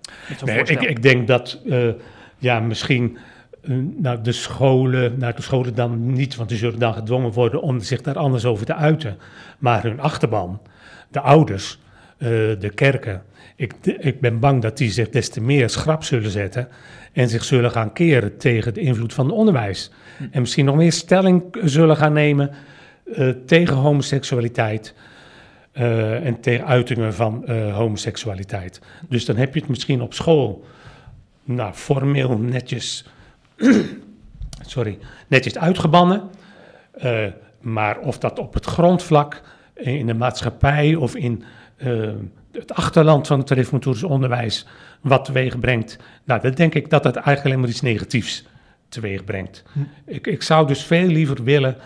Nee, 0.44 0.62
ik, 0.62 0.82
ik, 0.82 1.02
denk 1.02 1.26
dat 1.26 1.60
ja, 2.38 2.60
misschien 2.60 3.18
nou, 3.96 4.20
de 4.22 4.32
scholen, 4.32 5.18
nou 5.18 5.34
de 5.34 5.42
scholen 5.42 5.74
dan 5.74 6.12
niet, 6.12 6.36
want 6.36 6.48
die 6.48 6.58
zullen 6.58 6.78
dan 6.78 6.94
gedwongen 6.94 7.32
worden 7.32 7.62
om 7.62 7.80
zich 7.80 8.00
daar 8.00 8.18
anders 8.18 8.44
over 8.44 8.66
te 8.66 8.74
uiten. 8.74 9.18
Maar 9.58 9.82
hun 9.82 10.00
achterban, 10.00 10.60
de 11.10 11.20
ouders, 11.20 11.78
de 12.18 12.70
kerken, 12.74 13.22
ik, 13.60 13.74
ik 13.84 14.20
ben 14.20 14.38
bang 14.38 14.62
dat 14.62 14.76
die 14.76 14.90
zich 14.90 15.08
des 15.08 15.28
te 15.28 15.40
meer 15.40 15.70
schrap 15.70 16.04
zullen 16.04 16.30
zetten 16.30 16.68
en 17.12 17.28
zich 17.28 17.44
zullen 17.44 17.70
gaan 17.70 17.92
keren 17.92 18.36
tegen 18.36 18.74
de 18.74 18.80
invloed 18.80 19.12
van 19.12 19.26
het 19.26 19.34
onderwijs. 19.34 19.90
Hm. 20.16 20.24
En 20.30 20.40
misschien 20.40 20.64
nog 20.64 20.76
meer 20.76 20.92
stelling 20.92 21.44
zullen 21.64 21.96
gaan 21.96 22.12
nemen 22.12 22.50
uh, 23.04 23.28
tegen 23.46 23.76
homoseksualiteit. 23.76 24.94
Uh, 25.74 26.26
en 26.26 26.40
tegen 26.40 26.66
uitingen 26.66 27.14
van 27.14 27.44
uh, 27.48 27.76
homoseksualiteit. 27.76 28.80
Dus 29.08 29.24
dan 29.24 29.36
heb 29.36 29.54
je 29.54 29.60
het 29.60 29.68
misschien 29.68 30.02
op 30.02 30.14
school, 30.14 30.64
nou, 31.44 31.72
formeel 31.72 32.38
netjes, 32.38 33.04
sorry, 34.66 34.98
netjes 35.26 35.58
uitgebannen. 35.58 36.30
maar 37.60 37.98
of 37.98 38.18
dat 38.18 38.38
op 38.38 38.54
het 38.54 38.66
grondvlak, 38.66 39.42
in 39.74 40.06
de 40.06 40.14
maatschappij 40.14 40.94
of 40.94 41.16
in 41.16 41.44
het 42.52 42.74
achterland 42.74 43.26
van 43.26 43.38
het 43.38 43.50
reformatorisch 43.50 44.02
onderwijs 44.02 44.66
wat 45.00 45.24
teweeg 45.24 45.58
brengt. 45.58 45.98
Nou, 46.24 46.40
dan 46.40 46.50
denk 46.50 46.74
ik 46.74 46.90
dat 46.90 47.02
dat 47.02 47.16
eigenlijk 47.16 47.46
alleen 47.46 47.60
maar 47.60 47.68
iets 47.68 47.80
negatiefs 47.80 48.46
teweeg 48.88 49.24
brengt. 49.24 49.62
Hm. 49.72 49.80
Ik, 50.04 50.26
ik 50.26 50.42
zou 50.42 50.66
dus 50.66 50.84
veel 50.84 51.06
liever 51.06 51.44
willen 51.44 51.76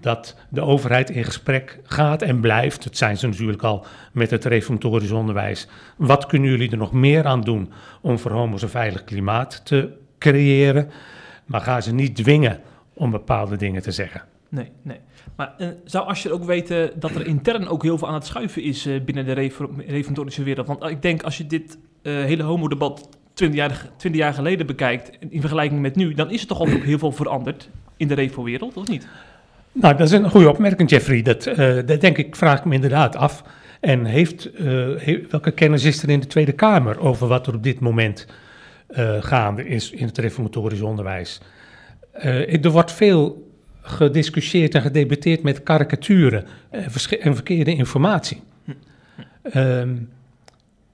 dat 0.00 0.36
de 0.48 0.60
overheid 0.60 1.10
in 1.10 1.24
gesprek 1.24 1.78
gaat 1.84 2.22
en 2.22 2.40
blijft. 2.40 2.84
Dat 2.84 2.96
zijn 2.96 3.16
ze 3.16 3.26
natuurlijk 3.26 3.62
al 3.62 3.84
met 4.12 4.30
het 4.30 4.44
reformatorisch 4.44 5.10
onderwijs. 5.10 5.68
Wat 5.96 6.26
kunnen 6.26 6.50
jullie 6.50 6.70
er 6.70 6.76
nog 6.76 6.92
meer 6.92 7.26
aan 7.26 7.40
doen 7.40 7.72
om 8.00 8.18
voor 8.18 8.30
homo's 8.30 8.62
een 8.62 8.68
veilig 8.68 9.04
klimaat 9.04 9.60
te 9.64 9.88
creëren? 10.18 10.90
Maar 11.44 11.60
ga 11.60 11.80
ze 11.80 11.94
niet 11.94 12.16
dwingen 12.16 12.60
om 12.94 13.10
bepaalde 13.10 13.56
dingen 13.56 13.82
te 13.82 13.92
zeggen. 13.92 14.22
Nee, 14.48 14.70
nee. 14.82 15.00
Maar 15.40 15.54
uh, 15.58 15.68
zou 15.84 16.06
Asje 16.06 16.32
ook 16.32 16.44
weten 16.44 16.90
dat 16.94 17.14
er 17.14 17.26
intern 17.26 17.68
ook 17.68 17.82
heel 17.82 17.98
veel 17.98 18.08
aan 18.08 18.14
het 18.14 18.26
schuiven 18.26 18.62
is 18.62 18.86
uh, 18.86 19.00
binnen 19.00 19.24
de 19.24 19.32
reformatorische 19.86 20.42
wereld? 20.42 20.66
Want 20.66 20.84
ik 20.84 21.02
denk 21.02 21.22
als 21.22 21.38
je 21.38 21.46
dit 21.46 21.78
hele 22.02 22.42
homodebat 22.42 23.08
20 23.34 23.58
jaar, 23.58 23.88
20 23.96 24.20
jaar 24.20 24.34
geleden 24.34 24.66
bekijkt, 24.66 25.10
in 25.28 25.40
vergelijking 25.40 25.80
met 25.80 25.96
nu, 25.96 26.14
dan 26.14 26.30
is 26.30 26.40
er 26.40 26.46
toch 26.46 26.60
ook 26.60 26.68
heel 26.68 26.98
veel 26.98 27.12
veranderd 27.12 27.68
in 27.96 28.08
de 28.08 28.14
revo-wereld, 28.14 28.76
of 28.76 28.88
niet? 28.88 29.06
Nou, 29.72 29.96
dat 29.96 30.06
is 30.06 30.12
een 30.12 30.30
goede 30.30 30.48
opmerking, 30.48 30.90
Jeffrey. 30.90 31.22
Dat, 31.22 31.44
dat 31.86 32.00
denk 32.00 32.18
ik, 32.18 32.36
vraag 32.36 32.58
ik 32.58 32.64
me 32.64 32.74
inderdaad 32.74 33.16
af. 33.16 33.42
En 33.80 34.04
heeft, 34.04 34.50
welke 35.30 35.50
kennis 35.50 35.84
is 35.84 36.02
er 36.02 36.08
in 36.08 36.20
de 36.20 36.26
Tweede 36.26 36.52
Kamer 36.52 37.00
over 37.00 37.26
wat 37.26 37.46
er 37.46 37.54
op 37.54 37.62
dit 37.62 37.80
moment 37.80 38.26
gaande 39.20 39.68
is 39.68 39.90
in 39.90 40.06
het 40.06 40.18
reformatorisch 40.18 40.80
onderwijs? 40.80 41.40
er 42.12 42.70
wordt 42.70 42.92
veel 42.92 43.49
gediscussieerd 43.82 44.74
en 44.74 44.82
gedebatteerd 44.82 45.42
met 45.42 45.62
karikaturen 45.62 46.44
en, 46.70 47.34
verkeerde 47.34 47.74
informatie. 47.74 48.42
Um, 49.54 50.08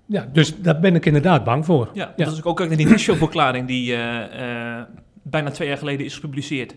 ja, 0.06 0.28
dus 0.32 0.60
daar 0.60 0.80
ben 0.80 0.94
ik 0.94 1.06
inderdaad 1.06 1.44
bang 1.44 1.64
voor. 1.64 1.90
Ja, 1.92 2.12
dat 2.16 2.32
is 2.32 2.42
ook 2.42 2.60
in 2.60 2.76
die 2.76 2.86
Nisho-verklaring 2.86 3.66
die 3.66 3.92
uh, 3.92 3.98
uh, 3.98 4.80
bijna 5.22 5.50
twee 5.50 5.68
jaar 5.68 5.78
geleden 5.78 6.06
is 6.06 6.14
gepubliceerd. 6.14 6.74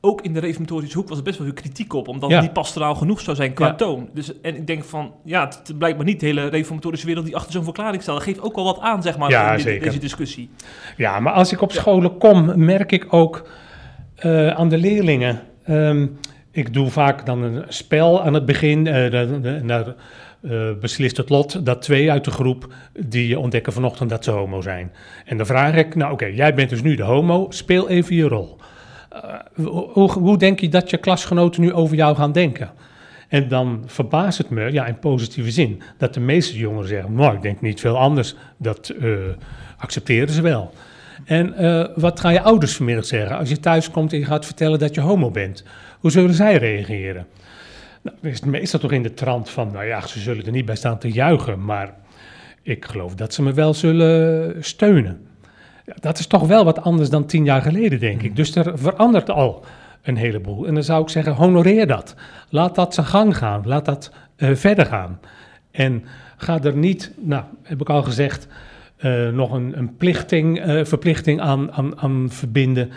Ook 0.00 0.20
in 0.20 0.32
de 0.32 0.40
reformatorische 0.40 0.98
hoek 0.98 1.08
was 1.08 1.18
er 1.18 1.24
best 1.24 1.38
wel 1.38 1.46
veel 1.46 1.56
kritiek 1.56 1.92
op, 1.92 2.08
omdat 2.08 2.30
ja. 2.30 2.34
het 2.34 2.44
niet 2.44 2.52
pastoraal 2.52 2.94
genoeg 2.94 3.20
zou 3.20 3.36
zijn 3.36 3.52
qua 3.52 3.66
ja. 3.66 3.74
toon. 3.74 4.08
Dus, 4.14 4.40
en 4.40 4.56
ik 4.56 4.66
denk 4.66 4.84
van, 4.84 5.12
ja, 5.24 5.44
het, 5.44 5.60
het 5.66 5.78
blijkbaar 5.78 6.04
niet 6.04 6.20
de 6.20 6.26
hele 6.26 6.46
reformatorische 6.46 7.06
wereld 7.06 7.24
die 7.24 7.36
achter 7.36 7.52
zo'n 7.52 7.64
verklaring 7.64 8.02
staat. 8.02 8.14
Dat 8.14 8.24
geeft 8.24 8.40
ook 8.40 8.54
wel 8.54 8.64
wat 8.64 8.80
aan, 8.80 9.02
zeg 9.02 9.18
maar, 9.18 9.30
ja, 9.30 9.54
in 9.54 9.64
dit, 9.64 9.82
deze 9.82 9.98
discussie. 9.98 10.50
Ja, 10.96 11.20
maar 11.20 11.32
als 11.32 11.52
ik 11.52 11.60
op 11.60 11.72
scholen 11.72 12.18
kom, 12.18 12.64
merk 12.64 12.92
ik 12.92 13.12
ook 13.12 13.48
uh, 14.24 14.48
aan 14.48 14.68
de 14.68 14.78
leerlingen 14.78 15.40
Um, 15.68 16.18
ik 16.50 16.72
doe 16.72 16.90
vaak 16.90 17.26
dan 17.26 17.42
een 17.42 17.64
spel 17.68 18.22
aan 18.22 18.34
het 18.34 18.46
begin. 18.46 18.86
Uh, 18.86 19.10
daar 19.66 19.94
uh, 20.40 20.70
beslist 20.80 21.16
het 21.16 21.28
lot 21.28 21.66
dat 21.66 21.82
twee 21.82 22.10
uit 22.10 22.24
de 22.24 22.30
groep 22.30 22.72
die 22.92 23.38
ontdekken 23.38 23.72
vanochtend 23.72 24.10
dat 24.10 24.24
ze 24.24 24.30
homo 24.30 24.60
zijn. 24.60 24.92
En 25.24 25.36
dan 25.36 25.46
vraag 25.46 25.74
ik, 25.74 25.94
nou 25.94 26.12
oké, 26.12 26.24
jij 26.24 26.54
bent 26.54 26.70
dus 26.70 26.82
nu 26.82 26.94
de 26.94 27.02
homo, 27.02 27.46
speel 27.48 27.88
even 27.88 28.16
je 28.16 28.28
rol. 28.28 28.56
Hoe, 29.54 30.12
hoe, 30.12 30.38
denk 30.38 30.60
je 30.60 30.68
dat 30.68 30.90
je 30.90 30.96
klasgenoten 30.96 31.60
nu 31.60 31.72
over 31.72 31.96
jou 31.96 32.16
gaan 32.16 32.32
denken? 32.32 32.70
En 33.28 33.48
dan 33.48 33.82
verbaast 33.86 34.38
het 34.38 34.50
me, 34.50 34.72
ja, 34.72 34.86
in 34.86 34.98
positieve 34.98 35.50
zin, 35.50 35.82
dat 35.98 36.14
de 36.14 36.20
meeste 36.20 36.58
jongeren 36.58 36.88
zeggen: 36.88 37.14
Nou, 37.14 37.34
ik 37.34 37.42
denk 37.42 37.60
niet 37.60 37.80
veel 37.80 37.98
anders. 37.98 38.34
Dat 38.56 38.94
accepteren 39.76 40.34
ze 40.34 40.42
wel. 40.42 40.72
En 41.24 41.54
uh, 41.64 41.86
wat 41.94 42.20
ga 42.20 42.28
je 42.28 42.40
ouders 42.40 42.76
vanmiddag 42.76 43.04
zeggen 43.04 43.38
als 43.38 43.48
je 43.48 43.60
thuis 43.60 43.90
komt 43.90 44.12
en 44.12 44.18
je 44.18 44.24
gaat 44.24 44.44
vertellen 44.44 44.78
dat 44.78 44.94
je 44.94 45.00
homo 45.00 45.30
bent? 45.30 45.64
Hoe 46.00 46.10
zullen 46.10 46.34
zij 46.34 46.56
reageren? 46.56 47.26
Nou, 48.02 48.16
is 48.20 48.40
het 48.40 48.44
meestal 48.44 48.80
toch 48.80 48.92
in 48.92 49.02
de 49.02 49.14
trant 49.14 49.50
van, 49.50 49.72
nou 49.72 49.84
ja, 49.84 50.06
ze 50.06 50.20
zullen 50.20 50.46
er 50.46 50.52
niet 50.52 50.64
bij 50.64 50.76
staan 50.76 50.98
te 50.98 51.10
juichen, 51.10 51.64
maar 51.64 51.94
ik 52.62 52.84
geloof 52.84 53.14
dat 53.14 53.34
ze 53.34 53.42
me 53.42 53.52
wel 53.52 53.74
zullen 53.74 54.64
steunen. 54.64 55.26
Ja, 55.86 55.94
dat 56.00 56.18
is 56.18 56.26
toch 56.26 56.46
wel 56.46 56.64
wat 56.64 56.82
anders 56.82 57.10
dan 57.10 57.26
tien 57.26 57.44
jaar 57.44 57.62
geleden, 57.62 58.00
denk 58.00 58.22
ik. 58.22 58.36
Dus 58.36 58.54
er 58.54 58.78
verandert 58.78 59.30
al 59.30 59.64
een 60.02 60.16
heleboel. 60.16 60.66
En 60.66 60.74
dan 60.74 60.82
zou 60.82 61.02
ik 61.02 61.08
zeggen, 61.08 61.32
honoreer 61.32 61.86
dat. 61.86 62.14
Laat 62.48 62.74
dat 62.74 62.94
zijn 62.94 63.06
gang 63.06 63.36
gaan. 63.36 63.62
Laat 63.64 63.84
dat 63.84 64.10
uh, 64.36 64.54
verder 64.54 64.86
gaan. 64.86 65.20
En 65.70 66.04
ga 66.36 66.62
er 66.62 66.76
niet, 66.76 67.12
nou, 67.16 67.44
heb 67.62 67.80
ik 67.80 67.88
al 67.88 68.02
gezegd, 68.02 68.46
uh, 68.98 69.28
nog 69.28 69.52
een, 69.52 69.78
een 69.78 70.68
uh, 70.68 70.84
verplichting 70.84 71.40
aan, 71.40 71.72
aan, 71.72 71.98
aan 71.98 72.30
verbinden, 72.30 72.90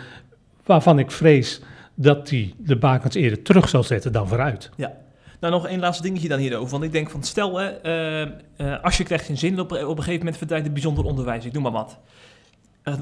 waarvan 0.64 0.98
ik 0.98 1.10
vrees 1.10 1.60
dat 1.94 2.28
die 2.28 2.54
de 2.58 2.76
bakens 2.76 3.14
eerder 3.14 3.42
terug 3.42 3.68
zal 3.68 3.82
zetten 3.82 4.12
dan 4.12 4.28
vooruit. 4.28 4.70
Ja. 4.76 4.96
Nou, 5.40 5.52
nog 5.52 5.66
één 5.66 5.80
laatste 5.80 6.02
dingetje 6.02 6.28
dan 6.28 6.38
hierover. 6.38 6.70
Want 6.70 6.84
ik 6.84 6.92
denk 6.92 7.10
van, 7.10 7.22
stel, 7.22 7.58
hè, 7.58 8.26
uh, 8.56 8.82
als 8.82 8.96
je 8.96 9.04
krijgt 9.04 9.24
geen 9.24 9.38
zin, 9.38 9.60
op, 9.60 9.72
op 9.72 9.80
een 9.80 9.88
gegeven 9.88 10.18
moment 10.18 10.36
verdwijnt 10.36 10.64
het 10.64 10.74
bijzonder 10.74 11.04
onderwijs, 11.04 11.44
ik 11.44 11.52
noem 11.52 11.62
maar 11.62 11.72
wat. 11.72 11.98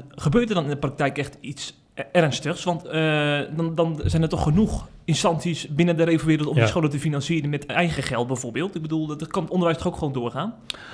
gebeurt 0.09 0.49
er 0.49 0.55
dan 0.55 0.63
in 0.63 0.69
de 0.69 0.77
praktijk 0.77 1.17
echt 1.17 1.37
iets 1.41 1.73
ernstigs. 2.11 2.63
Want 2.63 2.85
uh, 2.85 3.39
dan, 3.55 3.75
dan, 3.75 4.01
zijn 4.05 4.21
er 4.21 4.29
toch 4.29 4.43
genoeg 4.43 4.87
instanties 5.05 5.67
binnen 5.67 5.97
de 5.97 6.03
revenwereld 6.03 6.47
om 6.47 6.53
ja. 6.53 6.59
die 6.59 6.69
scholen 6.69 6.89
te 6.89 6.99
financieren 6.99 7.49
met 7.49 7.65
eigen 7.65 8.03
geld 8.03 8.27
bijvoorbeeld. 8.27 8.75
Ik 8.75 8.81
bedoel, 8.81 9.07
dat 9.07 9.27
kan 9.27 9.43
het 9.43 9.51
onderwijs 9.51 9.77
toch 9.77 9.87
ook 9.87 9.97
gewoon 9.97 10.13
doorgaan? 10.13 10.53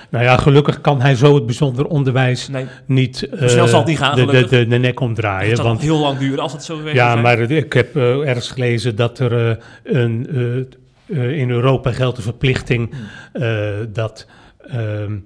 Nou 0.09 0.23
ja, 0.23 0.37
gelukkig 0.37 0.81
kan 0.81 1.01
hij 1.01 1.15
zo 1.15 1.35
het 1.35 1.45
bijzonder 1.45 1.85
onderwijs 1.85 2.47
nee. 2.47 2.65
niet, 2.85 3.29
uh, 3.33 3.65
zal 3.65 3.83
niet 3.83 3.97
gaan, 3.97 4.15
de, 4.15 4.25
de, 4.25 4.47
de, 4.47 4.67
de, 4.67 4.77
nek 4.77 4.99
omdraaien. 4.99 5.47
Het 5.47 5.57
zal 5.57 5.65
want, 5.65 5.81
heel 5.81 5.99
lang 5.99 6.17
duren 6.17 6.39
als 6.39 6.51
het 6.51 6.63
zo 6.63 6.77
werkt. 6.77 6.97
Ja, 6.97 7.15
maar 7.15 7.39
ik 7.39 7.73
heb 7.73 7.95
uh, 7.95 8.27
ergens 8.27 8.49
gelezen 8.49 8.95
dat 8.95 9.19
er 9.19 9.59
een, 9.83 10.27
in 11.07 11.49
Europa 11.49 11.91
geldt 11.91 12.17
een 12.17 12.23
verplichting 12.23 12.93
hmm. 13.33 13.93
dat 13.93 14.27
ehm, 14.67 15.17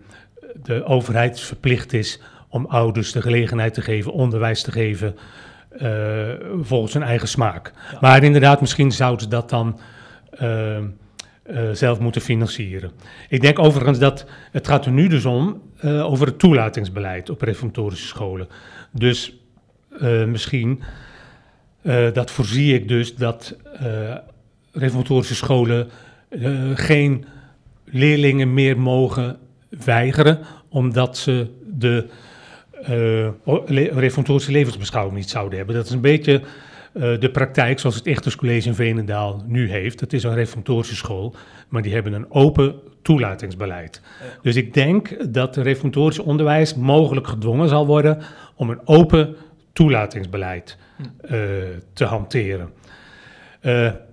de 0.64 0.84
overheid 0.86 1.40
verplicht 1.40 1.94
is 1.94 2.20
om 2.50 2.66
ouders 2.66 3.12
de 3.12 3.22
gelegenheid 3.22 3.74
te 3.74 3.82
geven, 3.82 4.12
onderwijs 4.12 4.62
te 4.62 4.72
geven 4.72 5.16
uh, 5.82 6.30
volgens 6.62 6.94
hun 6.94 7.04
eigen 7.04 7.28
smaak. 7.28 7.74
Ja. 7.92 7.98
Maar 8.02 8.24
inderdaad, 8.24 8.62
misschien 8.62 8.92
zouden 8.92 9.22
ze 9.22 9.28
dat 9.28 9.50
dan 9.50 9.80
uh, 10.42 10.78
uh, 10.78 10.86
zelf 11.72 12.00
moeten 12.00 12.22
financieren. 12.22 12.92
Ik 13.30 13.42
denk 13.42 13.60
overigens 13.60 14.00
dat 14.00 14.26
het 14.52 14.68
gaat 14.68 14.86
er 14.86 14.92
nu 14.92 15.08
dus 15.08 15.26
om 15.26 15.62
over 15.84 16.28
het 16.28 16.40
toelatingsbeleid 16.40 17.30
op 17.30 17.42
reformatorische 17.42 18.08
scholen. 18.08 18.48
Dus 18.92 19.34
misschien, 20.28 20.84
dat 22.14 22.32
voorzie 22.32 22.74
ik 22.74 22.88
dus, 22.88 23.16
dat 23.16 23.56
reformatorische 24.72 25.36
scholen 25.36 25.90
geen 26.74 27.26
leerlingen 27.86 28.54
meer 28.54 28.80
mogen 28.80 29.38
weigeren, 29.70 30.40
omdat 30.70 31.18
ze 31.18 31.48
de 31.66 32.08
uh, 32.82 33.28
reformatorische 33.92 34.52
levensbeschouwing 34.52 35.16
niet 35.16 35.30
zouden 35.30 35.58
hebben. 35.58 35.76
Dat 35.76 35.86
is 35.86 35.92
een 35.92 36.02
beetje 36.02 36.42
uh, 36.94 37.20
de 37.20 37.30
praktijk 37.32 37.80
zoals 37.80 37.96
het 37.96 38.08
Echterscollege 38.08 38.68
in 38.68 38.76
Veenendaal 38.76 39.44
nu 39.48 39.70
heeft. 39.70 40.00
Het 40.00 40.14
is 40.14 40.24
een 40.24 40.34
reformatorische 40.34 40.96
school, 40.96 41.36
maar 41.70 41.82
die 41.82 41.94
hebben 41.94 42.14
een 42.14 42.32
open 42.32 42.76
toelatingsbeleid. 43.02 44.02
Ja. 44.04 44.40
Dus 44.42 44.56
ik 44.56 44.74
denk 44.74 45.34
dat 45.34 45.56
reformatorisch 45.56 46.20
onderwijs 46.20 46.76
mogelijk 46.76 47.28
gedwongen 47.28 47.70
zal 47.70 47.86
worden 47.86 48.22
om 48.56 48.70
een 48.70 48.88
open 48.88 49.36
toelatingsbeleid 49.74 50.78
uh, 51.22 51.32
te 51.94 52.06
hanteren. 52.06 52.70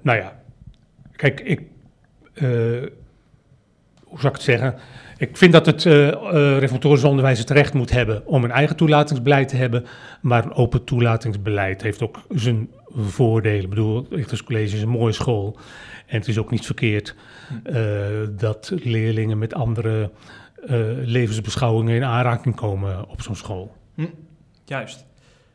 nou 0.02 0.18
ja, 0.18 0.40
kijk, 1.16 1.40
ik 1.40 1.60
hoe 4.14 4.22
zou 4.22 4.32
ik 4.32 4.38
het 4.38 4.42
zeggen? 4.42 4.74
Ik 5.16 5.36
vind 5.36 5.52
dat 5.52 5.66
het 5.66 5.84
uh, 5.84 7.04
onderwijs 7.04 7.38
het 7.38 7.50
recht 7.50 7.74
moet 7.74 7.90
hebben 7.90 8.26
om 8.26 8.44
een 8.44 8.50
eigen 8.50 8.76
toelatingsbeleid 8.76 9.48
te 9.48 9.56
hebben. 9.56 9.86
Maar 10.20 10.44
een 10.44 10.54
open 10.54 10.84
toelatingsbeleid 10.84 11.82
heeft 11.82 12.02
ook 12.02 12.18
zijn 12.28 12.70
voordelen. 12.96 13.62
Ik 13.62 13.68
bedoel, 13.68 14.08
College 14.44 14.76
is 14.76 14.82
een 14.82 14.88
mooie 14.88 15.12
school. 15.12 15.58
En 16.06 16.18
het 16.18 16.28
is 16.28 16.38
ook 16.38 16.50
niet 16.50 16.66
verkeerd 16.66 17.14
uh, 17.66 17.76
dat 18.30 18.72
leerlingen 18.74 19.38
met 19.38 19.54
andere 19.54 20.10
levensbeschouwingen 21.04 21.94
in 21.94 22.04
aanraking 22.04 22.54
komen 22.54 23.08
op 23.08 23.22
zo'n 23.22 23.36
school. 23.36 23.76
Hm, 23.94 24.06
juist. 24.64 25.04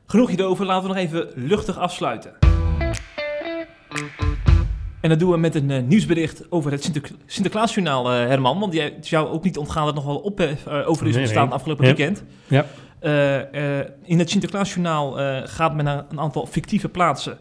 Genoeg 0.05 0.29
hierover, 0.29 0.65
laten 0.65 0.89
we 0.89 0.95
nog 0.95 1.03
even 1.03 1.27
luchtig 1.35 1.77
afsluiten. 1.77 2.31
En 5.01 5.09
dat 5.09 5.19
doen 5.19 5.31
we 5.31 5.37
met 5.37 5.55
een 5.55 5.69
uh, 5.69 5.81
nieuwsbericht 5.83 6.51
over 6.51 6.71
het 6.71 6.83
Sinter 6.83 7.11
Sinterklaasjournaal, 7.25 8.13
uh, 8.13 8.27
Herman. 8.27 8.59
Want 8.59 8.73
jij, 8.73 8.85
het 8.85 9.03
is 9.03 9.09
jou 9.09 9.27
ook 9.27 9.43
niet 9.43 9.57
ontgaan 9.57 9.85
dat 9.85 9.95
nog 9.95 10.05
wel 10.05 10.17
op 10.17 10.41
uh, 10.41 10.49
over 10.85 11.07
is 11.07 11.17
ontstaan 11.17 11.45
nee. 11.45 11.53
afgelopen 11.53 11.85
weekend. 11.85 12.23
Ja. 12.47 12.65
in 14.03 14.19
het 14.19 14.29
Sinterklaasjournaal 14.29 15.11
gaat 15.47 15.75
men 15.75 15.85
naar 15.85 16.05
een 16.09 16.19
aantal 16.19 16.45
fictieve 16.45 16.89
plaatsen. 16.89 17.37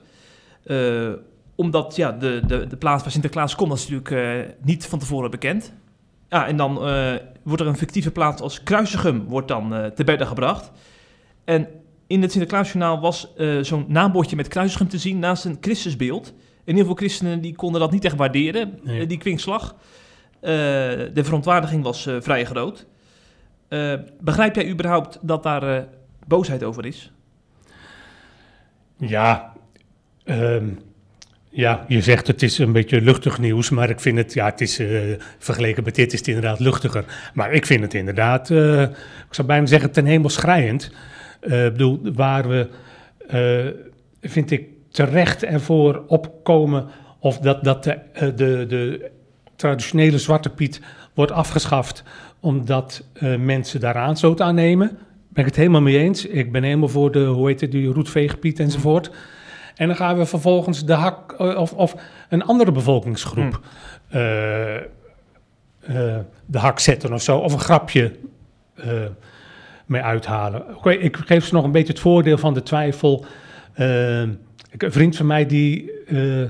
omdat 1.54 1.96
ja, 1.96 2.12
de, 2.12 2.40
de, 2.46 2.66
de 2.66 2.76
plaats 2.76 3.02
waar 3.02 3.12
Sinterklaas 3.12 3.54
komt, 3.54 3.68
dat 3.68 3.78
is 3.78 3.88
natuurlijk 3.88 4.54
niet 4.62 4.86
van 4.86 4.98
tevoren 4.98 5.30
bekend. 5.30 5.72
Ja, 6.28 6.46
en 6.46 6.56
dan 6.56 6.74
wordt 7.42 7.62
er 7.62 7.68
een 7.68 7.76
fictieve 7.76 8.10
plaats 8.10 8.42
als 8.42 8.62
Kruisigum 8.62 9.24
wordt 9.24 9.48
dan 9.48 9.92
te 9.94 10.04
bedden 10.04 10.26
gebracht. 10.26 10.70
En 11.44 11.68
in 12.06 12.22
het 12.22 12.30
Sinterklaasjournaal 12.30 13.00
was 13.00 13.32
zo'n 13.60 13.84
naambordje 13.88 14.36
met 14.36 14.48
Kruisigum 14.48 14.88
te 14.88 14.98
zien 14.98 15.18
naast 15.18 15.44
een 15.44 15.58
Christusbeeld 15.60 16.32
in 16.68 16.76
ieder 16.76 16.90
geval 16.90 17.06
christenen 17.06 17.40
die 17.40 17.54
konden 17.54 17.80
dat 17.80 17.90
niet 17.90 18.04
echt 18.04 18.16
waarderen, 18.16 18.80
eh, 18.84 19.08
die 19.08 19.18
kwinkslag. 19.18 19.74
Uh, 20.40 20.50
de 21.12 21.20
verontwaardiging 21.24 21.82
was 21.82 22.06
uh, 22.06 22.16
vrij 22.20 22.44
groot. 22.44 22.86
Uh, 23.68 23.94
begrijp 24.20 24.54
jij 24.54 24.68
überhaupt 24.68 25.18
dat 25.22 25.42
daar 25.42 25.86
boosheid 26.26 26.64
over 26.64 26.86
is? 26.86 27.12
Ja, 28.96 29.52
um, 30.24 30.78
ja, 31.48 31.84
je 31.88 32.00
zegt 32.00 32.26
het 32.26 32.42
is 32.42 32.58
een 32.58 32.72
beetje 32.72 33.00
luchtig 33.00 33.38
nieuws, 33.38 33.70
maar 33.70 33.90
ik 33.90 34.00
vind 34.00 34.18
het, 34.18 34.34
ja, 34.34 34.44
het 34.44 34.60
is 34.60 34.82
vergeleken 35.38 35.84
met 35.84 35.94
dit 35.94 36.12
is 36.12 36.18
het 36.18 36.28
inderdaad 36.28 36.60
luchtiger. 36.60 37.04
Maar 37.34 37.52
ik 37.52 37.66
vind 37.66 37.80
het 37.80 37.94
inderdaad, 37.94 38.50
ik 38.50 39.30
zou 39.30 39.46
bijna 39.46 39.66
zeggen 39.66 39.90
ten 39.90 40.04
hemel 40.04 40.30
schrijend. 40.30 40.84
Ik 41.40 41.48
bedoel, 41.50 42.00
waar 42.14 42.48
we, 42.48 42.68
vind 44.20 44.50
ik, 44.50 44.77
terecht 45.04 45.44
ervoor 45.44 46.02
opkomen 46.06 46.88
of 47.18 47.38
dat, 47.38 47.64
dat 47.64 47.84
de, 47.84 47.90
eh, 47.92 48.22
de, 48.22 48.64
de 48.68 49.10
traditionele 49.56 50.18
Zwarte 50.18 50.50
Piet 50.50 50.80
wordt 51.14 51.32
afgeschaft 51.32 52.02
omdat 52.40 53.04
uh, 53.14 53.36
mensen 53.36 53.80
daaraan 53.80 54.16
zo 54.16 54.34
aannemen. 54.36 54.88
Ben 55.28 55.44
ik 55.44 55.44
het 55.44 55.56
helemaal 55.56 55.80
mee 55.80 55.98
eens. 55.98 56.26
Ik 56.26 56.52
ben 56.52 56.62
helemaal 56.62 56.88
voor 56.88 57.12
de, 57.12 57.24
hoe 57.24 57.46
heet 57.46 57.60
het, 57.60 57.70
die 57.70 57.92
roetveegpiet 57.92 58.60
enzovoort. 58.60 59.10
En 59.74 59.86
dan 59.86 59.96
gaan 59.96 60.18
we 60.18 60.26
vervolgens 60.26 60.84
de 60.84 60.92
hak 60.92 61.32
eh, 61.32 61.56
of, 61.56 61.72
of 61.72 61.94
een 62.28 62.44
andere 62.44 62.72
bevolkingsgroep 62.72 63.60
hmm. 64.08 64.20
de 66.46 66.58
hak 66.58 66.78
zetten 66.78 67.12
of 67.12 67.22
zo, 67.22 67.38
of 67.38 67.52
een 67.52 67.58
grapje 67.58 68.12
mee 69.86 70.02
uithalen. 70.02 70.76
Oké, 70.76 70.90
ik 70.90 71.16
geef 71.16 71.46
ze 71.46 71.54
nog 71.54 71.64
een 71.64 71.72
beetje 71.72 71.92
het 71.92 72.02
voordeel 72.02 72.38
van 72.38 72.54
de 72.54 72.62
twijfel. 72.62 73.26
Een 74.76 74.92
vriend 74.92 75.16
van 75.16 75.26
mij 75.26 75.46
die 75.46 75.90
uh, 76.06 76.48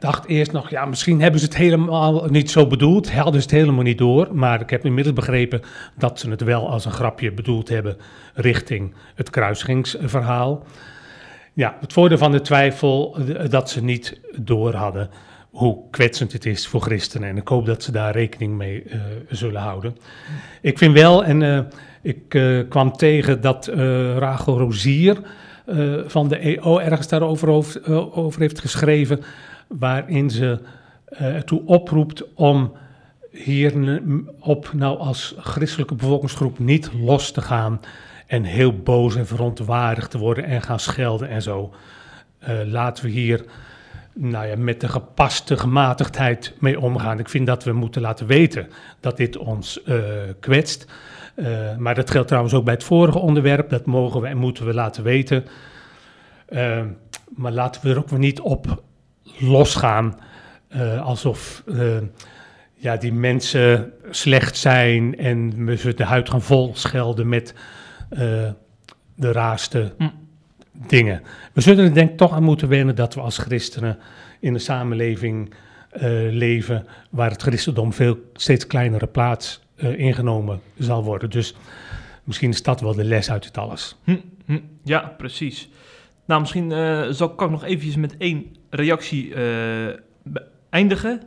dacht 0.00 0.26
eerst 0.26 0.52
nog, 0.52 0.70
ja, 0.70 0.84
misschien 0.84 1.20
hebben 1.20 1.40
ze 1.40 1.46
het 1.46 1.56
helemaal 1.56 2.24
niet 2.30 2.50
zo 2.50 2.66
bedoeld. 2.66 3.12
Hadden 3.12 3.40
ze 3.42 3.48
het 3.48 3.56
helemaal 3.56 3.82
niet 3.82 3.98
door. 3.98 4.28
Maar 4.32 4.60
ik 4.60 4.70
heb 4.70 4.84
inmiddels 4.84 5.14
begrepen 5.16 5.60
dat 5.96 6.20
ze 6.20 6.30
het 6.30 6.40
wel 6.40 6.70
als 6.70 6.84
een 6.84 6.92
grapje 6.92 7.32
bedoeld 7.32 7.68
hebben 7.68 7.96
richting 8.34 8.94
het 9.14 9.30
kruisingsverhaal. 9.30 10.64
Ja, 11.52 11.76
het 11.80 11.92
voordeel 11.92 12.18
van 12.18 12.32
de 12.32 12.40
twijfel 12.40 13.16
eh, 13.18 13.50
dat 13.50 13.70
ze 13.70 13.84
niet 13.84 14.20
door 14.36 14.74
hadden 14.74 15.10
hoe 15.50 15.90
kwetsend 15.90 16.32
het 16.32 16.46
is 16.46 16.66
voor 16.66 16.80
christenen. 16.80 17.28
En 17.28 17.36
ik 17.36 17.48
hoop 17.48 17.66
dat 17.66 17.82
ze 17.82 17.92
daar 17.92 18.12
rekening 18.12 18.56
mee 18.56 18.84
uh, 18.84 19.00
zullen 19.28 19.60
houden. 19.60 19.96
Ik 20.60 20.78
vind 20.78 20.94
wel, 20.94 21.24
en 21.24 21.68
ik 22.02 22.28
kwam 22.68 22.92
tegen 22.92 23.40
dat 23.40 23.66
Rachel 24.16 24.58
Rozier 24.58 25.22
uh, 25.68 26.00
van 26.06 26.28
de 26.28 26.38
EO 26.38 26.78
ergens 26.78 27.08
daarover 27.08 27.48
over, 27.48 27.88
uh, 27.88 28.18
over 28.18 28.40
heeft 28.40 28.60
geschreven, 28.60 29.22
waarin 29.66 30.30
ze 30.30 30.58
uh, 31.10 31.20
ertoe 31.20 31.62
oproept 31.64 32.34
om 32.34 32.72
hier 33.30 34.02
op 34.40 34.70
nou 34.72 34.98
als 34.98 35.34
christelijke 35.38 35.94
bevolkingsgroep 35.94 36.58
niet 36.58 36.90
los 37.00 37.30
te 37.30 37.40
gaan 37.40 37.80
en 38.26 38.42
heel 38.42 38.78
boos 38.78 39.16
en 39.16 39.26
verontwaardigd 39.26 40.10
te 40.10 40.18
worden 40.18 40.44
en 40.44 40.62
gaan 40.62 40.80
schelden 40.80 41.28
en 41.28 41.42
zo. 41.42 41.74
laten 42.66 43.04
we 43.04 43.10
hier 43.10 43.44
nou 44.12 44.46
ja, 44.46 44.56
met 44.56 44.80
de 44.80 44.88
gepaste 44.88 45.56
gematigdheid 45.56 46.54
mee 46.58 46.80
omgaan. 46.80 47.18
Ik 47.18 47.28
vind 47.28 47.46
dat 47.46 47.64
we 47.64 47.72
moeten 47.72 48.00
laten 48.02 48.26
weten 48.26 48.68
dat 49.00 49.16
dit 49.16 49.36
ons 49.36 49.80
kwetst. 50.40 50.86
Uh, 51.38 51.76
maar 51.76 51.94
dat 51.94 52.10
geldt 52.10 52.28
trouwens 52.28 52.54
ook 52.54 52.64
bij 52.64 52.74
het 52.74 52.84
vorige 52.84 53.18
onderwerp. 53.18 53.70
Dat 53.70 53.86
mogen 53.86 54.20
we 54.20 54.26
en 54.26 54.36
moeten 54.36 54.66
we 54.66 54.74
laten 54.74 55.02
weten. 55.02 55.44
Uh, 56.48 56.80
maar 57.28 57.52
laten 57.52 57.82
we 57.82 57.90
er 57.90 57.98
ook 57.98 58.08
weer 58.08 58.18
niet 58.18 58.40
op 58.40 58.82
losgaan. 59.38 60.18
Uh, 60.76 61.06
alsof 61.06 61.62
ja, 62.74 62.96
die 62.96 63.12
mensen 63.12 63.92
slecht 64.10 64.56
zijn 64.56 65.18
en 65.18 65.64
we 65.64 65.76
ze 65.76 65.94
de 65.94 66.04
huid 66.04 66.30
gaan 66.30 66.42
vol 66.42 66.70
schelden 66.74 67.28
met 67.28 67.54
de 69.14 69.32
raarste 69.32 69.92
hm. 69.98 70.08
dingen. 70.72 71.22
We 71.52 71.60
zullen 71.60 71.84
er 71.84 71.94
denk 71.94 72.10
ik 72.10 72.16
toch 72.16 72.32
aan 72.32 72.42
moeten 72.42 72.68
wennen 72.68 72.94
dat 72.94 73.14
we 73.14 73.20
als 73.20 73.38
christenen 73.38 73.98
in 74.40 74.54
een 74.54 74.60
samenleving 74.60 75.54
leven 76.30 76.86
waar 77.10 77.30
het 77.30 77.42
christendom 77.42 77.92
veel 77.92 78.18
steeds 78.32 78.66
kleinere 78.66 79.06
plaats 79.06 79.60
uh, 79.82 79.98
ingenomen 79.98 80.60
zal 80.78 81.04
worden. 81.04 81.30
Dus 81.30 81.54
misschien 82.24 82.50
is 82.50 82.62
dat 82.62 82.80
wel 82.80 82.94
de 82.94 83.04
les 83.04 83.30
uit 83.30 83.44
het 83.44 83.58
alles. 83.58 83.96
Hm, 84.04 84.16
hm, 84.44 84.58
ja, 84.84 85.14
precies. 85.16 85.68
Nou, 86.26 86.40
misschien 86.40 86.70
uh, 86.70 87.08
zal, 87.10 87.34
kan 87.34 87.46
ik 87.46 87.52
nog 87.52 87.64
eventjes 87.64 87.96
met 87.96 88.16
één 88.16 88.56
reactie 88.70 89.28
uh, 89.28 89.88
eindigen. 90.70 91.22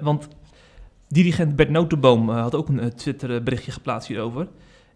want 0.00 0.28
dirigent 1.08 1.56
Bert 1.56 1.70
Notenboom 1.70 2.28
had 2.28 2.54
ook 2.54 2.68
een 2.68 2.94
Twitter 2.94 3.42
berichtje 3.42 3.72
geplaatst 3.72 4.08
hierover. 4.08 4.48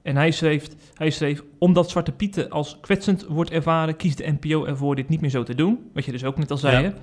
En 0.05 0.17
hij 0.17 0.31
schreef, 0.31 0.69
hij 0.95 1.11
schreef, 1.11 1.43
omdat 1.59 1.91
Zwarte 1.91 2.13
Pieten 2.13 2.51
als 2.51 2.79
kwetsend 2.81 3.27
wordt 3.29 3.51
ervaren, 3.51 3.97
kiest 3.97 4.19
de 4.19 4.37
NPO 4.41 4.65
ervoor 4.65 4.97
dit 4.97 5.09
niet 5.09 5.21
meer 5.21 5.31
zo 5.31 5.43
te 5.43 5.55
doen. 5.55 5.91
Wat 5.93 6.05
je 6.05 6.13
dus 6.13 6.25
ook 6.25 6.39
net 6.39 6.51
al 6.51 6.57
zei. 6.57 6.85
Ja. 6.85 6.95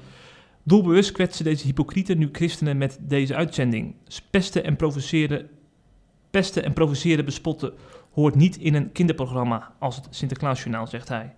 Doelbewust 0.64 1.12
kwetsen 1.12 1.44
deze 1.44 1.66
hypocrieten 1.66 2.18
nu 2.18 2.30
christenen 2.32 2.78
met 2.78 2.98
deze 3.02 3.36
uitzending. 3.36 3.96
Pesten 4.30 4.64
en 4.64 4.76
provoceren 4.76 5.50
Pesten 6.32 6.64
en 6.64 6.74
provoceren 6.74 7.26
bespotten 7.26 7.74
hoort 8.14 8.36
niet 8.36 8.58
in 8.58 8.76
een 8.76 8.92
kinderprogramma 8.92 9.72
als 9.80 9.96
het 9.96 10.08
Sinterklaasjournaal, 10.10 10.88
zegt 10.88 11.08
hij. 11.08 11.34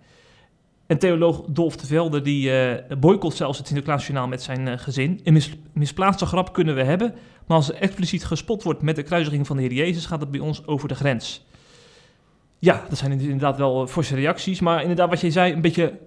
En 0.86 0.98
theoloog 0.98 1.42
Dolf 1.48 1.76
de 1.76 1.86
Velde 1.86 2.20
die 2.20 2.50
uh, 2.50 2.98
boycott 2.98 3.36
zelfs 3.36 3.58
het 3.58 3.66
Sinterklaasjournaal 3.66 4.28
met 4.28 4.42
zijn 4.42 4.66
uh, 4.66 4.72
gezin. 4.76 5.20
Een 5.24 5.32
mis, 5.32 5.52
misplaatste 5.72 6.26
grap 6.26 6.52
kunnen 6.52 6.74
we 6.74 6.82
hebben, 6.82 7.14
maar 7.46 7.56
als 7.56 7.68
er 7.68 7.74
expliciet 7.74 8.24
gespot 8.24 8.62
wordt 8.62 8.82
met 8.82 8.96
de 8.96 9.02
kruisiging 9.02 9.46
van 9.46 9.56
de 9.56 9.62
Heer 9.62 9.72
Jezus, 9.72 10.06
gaat 10.06 10.20
het 10.20 10.30
bij 10.30 10.40
ons 10.40 10.66
over 10.66 10.88
de 10.88 10.94
grens. 10.94 11.44
Ja, 12.58 12.84
dat 12.88 12.98
zijn 12.98 13.12
inderdaad 13.12 13.56
wel 13.56 13.86
forse 13.86 14.14
reacties, 14.14 14.60
maar 14.60 14.80
inderdaad 14.80 15.08
wat 15.08 15.20
jij 15.20 15.30
zei, 15.30 15.52
een 15.52 15.60
beetje 15.60 15.98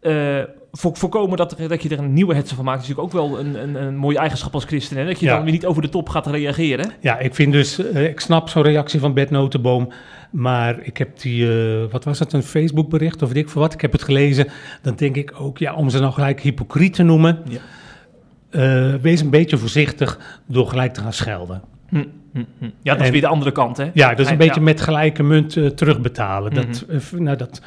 uh, 0.00 0.42
voorkomen 0.76 1.36
dat, 1.36 1.56
dat 1.68 1.82
je 1.82 1.88
er 1.88 1.98
een 1.98 2.12
nieuwe 2.12 2.34
hetze 2.34 2.54
van 2.54 2.64
maakt, 2.64 2.82
is 2.82 2.88
natuurlijk 2.88 3.14
ook 3.14 3.22
wel 3.22 3.38
een, 3.38 3.62
een, 3.62 3.74
een 3.74 3.96
mooie 3.96 4.18
eigenschap 4.18 4.54
als 4.54 4.64
christen. 4.64 4.96
Hè? 4.96 5.06
Dat 5.06 5.20
je 5.20 5.26
dan 5.26 5.42
weer 5.42 5.52
niet 5.52 5.66
over 5.66 5.82
de 5.82 5.88
top 5.88 6.08
gaat 6.08 6.26
reageren. 6.26 6.90
Ja, 7.00 7.18
ik 7.18 7.34
vind 7.34 7.52
dus, 7.52 7.78
uh, 7.78 8.04
ik 8.08 8.20
snap 8.20 8.48
zo'n 8.48 8.62
reactie 8.62 9.00
van 9.00 9.14
Bert 9.14 9.30
Notenboom. 9.30 9.92
Maar 10.30 10.82
ik 10.82 10.96
heb 10.96 11.20
die, 11.20 11.46
uh, 11.46 11.84
wat 11.90 12.04
was 12.04 12.18
het, 12.18 12.32
een 12.32 12.42
Facebook 12.42 12.88
bericht 12.88 13.22
of 13.22 13.28
weet 13.28 13.42
ik 13.42 13.48
voor 13.48 13.60
wat, 13.60 13.72
ik 13.72 13.80
heb 13.80 13.92
het 13.92 14.02
gelezen. 14.02 14.46
Dan 14.82 14.94
denk 14.94 15.16
ik 15.16 15.32
ook, 15.38 15.58
ja, 15.58 15.74
om 15.74 15.90
ze 15.90 15.98
nou 15.98 16.12
gelijk 16.12 16.40
hypocriet 16.40 16.94
te 16.94 17.02
noemen. 17.02 17.42
Ja. 17.48 18.98
wees 19.00 19.20
een 19.20 19.30
beetje 19.30 19.58
voorzichtig 19.58 20.40
door 20.46 20.68
gelijk 20.68 20.94
te 20.94 21.00
gaan 21.00 21.12
schelden. 21.12 21.62
Hm, 21.88 22.04
hm, 22.32 22.42
hm. 22.58 22.70
Ja, 22.82 22.94
dat 22.94 23.04
is 23.04 23.10
weer 23.10 23.20
de 23.20 23.26
andere 23.26 23.52
kant, 23.52 23.76
hè? 23.76 23.90
Ja, 23.94 24.14
dus 24.14 24.30
een 24.30 24.36
beetje 24.36 24.60
met 24.60 24.80
gelijke 24.80 25.22
munt 25.22 25.76
terugbetalen. 25.76 26.54
Dat, 26.54 26.84
mhm. 26.88 27.22
nou, 27.22 27.36
dat 27.36 27.60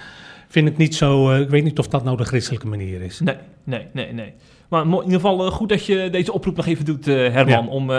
vind 0.47 0.67
ik 0.67 0.77
niet 0.77 0.95
zo. 0.95 1.31
Uh, 1.31 1.39
ik 1.39 1.49
weet 1.49 1.63
niet 1.63 1.79
of 1.79 1.87
dat 1.87 2.03
nou 2.03 2.17
de 2.17 2.23
christelijke 2.23 2.67
manier 2.67 3.01
is. 3.01 3.19
Nee, 3.19 3.35
nee, 3.63 3.87
nee, 3.93 4.13
nee. 4.13 4.33
Maar 4.69 4.85
in 4.85 4.93
ieder 4.93 5.11
geval 5.11 5.45
uh, 5.45 5.51
goed 5.51 5.69
dat 5.69 5.85
je 5.85 6.09
deze 6.09 6.33
oproep 6.33 6.55
nog 6.55 6.65
even 6.65 6.85
doet, 6.85 7.07
uh, 7.07 7.15
Herman. 7.15 7.65
Ja. 7.65 7.69
Om 7.69 7.91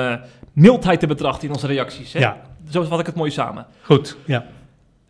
mildheid 0.53 1.01
te 1.01 1.07
betrachten 1.07 1.49
in 1.49 1.55
onze 1.55 1.66
reacties. 1.66 2.12
Hè? 2.12 2.18
Ja. 2.18 2.36
Zo 2.70 2.82
vat 2.82 3.01
ik 3.01 3.07
het 3.07 3.14
mooi 3.14 3.30
samen. 3.30 3.66
Goed, 3.82 4.16
ja. 4.26 4.46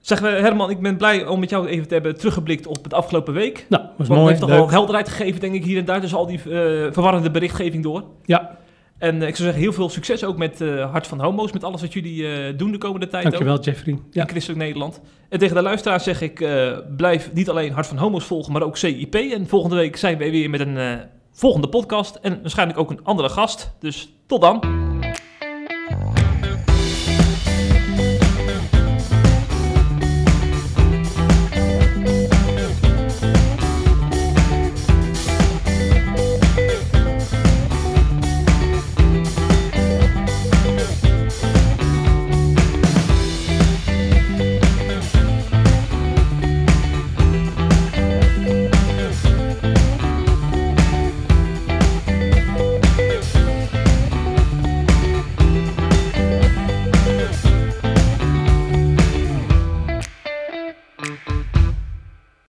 Zeg 0.01 0.21
Herman, 0.21 0.71
ik 0.71 0.81
ben 0.81 0.97
blij 0.97 1.27
om 1.27 1.41
met 1.41 1.51
jou 1.51 1.67
even 1.67 1.89
te 1.89 1.95
hebben 1.95 2.19
teruggeblikt 2.19 2.67
op 2.67 2.85
het 2.85 2.95
afgelopen 2.95 3.35
week. 3.35 3.67
Nou, 3.69 3.85
was 3.97 4.09
mooi. 4.09 4.27
heeft 4.27 4.41
toch 4.41 4.51
wel 4.51 4.71
helderheid 4.71 5.09
gegeven, 5.09 5.41
denk 5.41 5.55
ik, 5.55 5.65
hier 5.65 5.79
en 5.79 5.85
daar. 5.85 6.01
Dus 6.01 6.15
al 6.15 6.27
die 6.27 6.39
verwarrende 6.39 7.31
berichtgeving 7.31 7.83
door. 7.83 8.05
Ja. 8.25 8.57
En 8.99 9.15
ik 9.15 9.37
zou 9.37 9.37
zeggen, 9.37 9.63
heel 9.63 9.73
veel 9.73 9.89
succes 9.89 10.25
ook 10.25 10.37
met 10.37 10.59
Hart 10.91 11.07
van 11.07 11.21
Homo's, 11.21 11.53
met 11.53 11.65
alles 11.65 11.81
wat 11.81 11.93
jullie 11.93 12.57
doen 12.57 12.73
de 12.73 12.79
komende 12.79 13.09
tijd. 13.09 13.23
Dankjewel, 13.23 13.57
ook, 13.57 13.65
Jeffrey. 13.65 13.99
Ja. 14.11 14.23
In 14.23 14.29
Christelijk 14.29 14.61
Nederland. 14.63 15.01
En 15.29 15.39
tegen 15.39 15.55
de 15.55 15.63
luisteraars 15.63 16.05
zeg 16.05 16.21
ik, 16.21 16.49
blijf 16.97 17.33
niet 17.33 17.51
alleen 17.51 17.73
Hart 17.73 17.87
van 17.87 17.97
Homo's 17.97 18.25
volgen, 18.25 18.53
maar 18.53 18.63
ook 18.63 18.77
CIP. 18.77 19.15
En 19.15 19.47
volgende 19.47 19.77
week 19.77 19.97
zijn 19.97 20.19
we 20.19 20.31
weer 20.31 20.51
met 20.51 20.61
een 20.61 21.01
volgende 21.33 21.69
podcast 21.69 22.15
en 22.15 22.39
waarschijnlijk 22.41 22.79
ook 22.79 22.91
een 22.91 23.05
andere 23.05 23.29
gast. 23.29 23.77
Dus 23.81 24.15
tot 24.27 24.41
dan. 24.41 24.61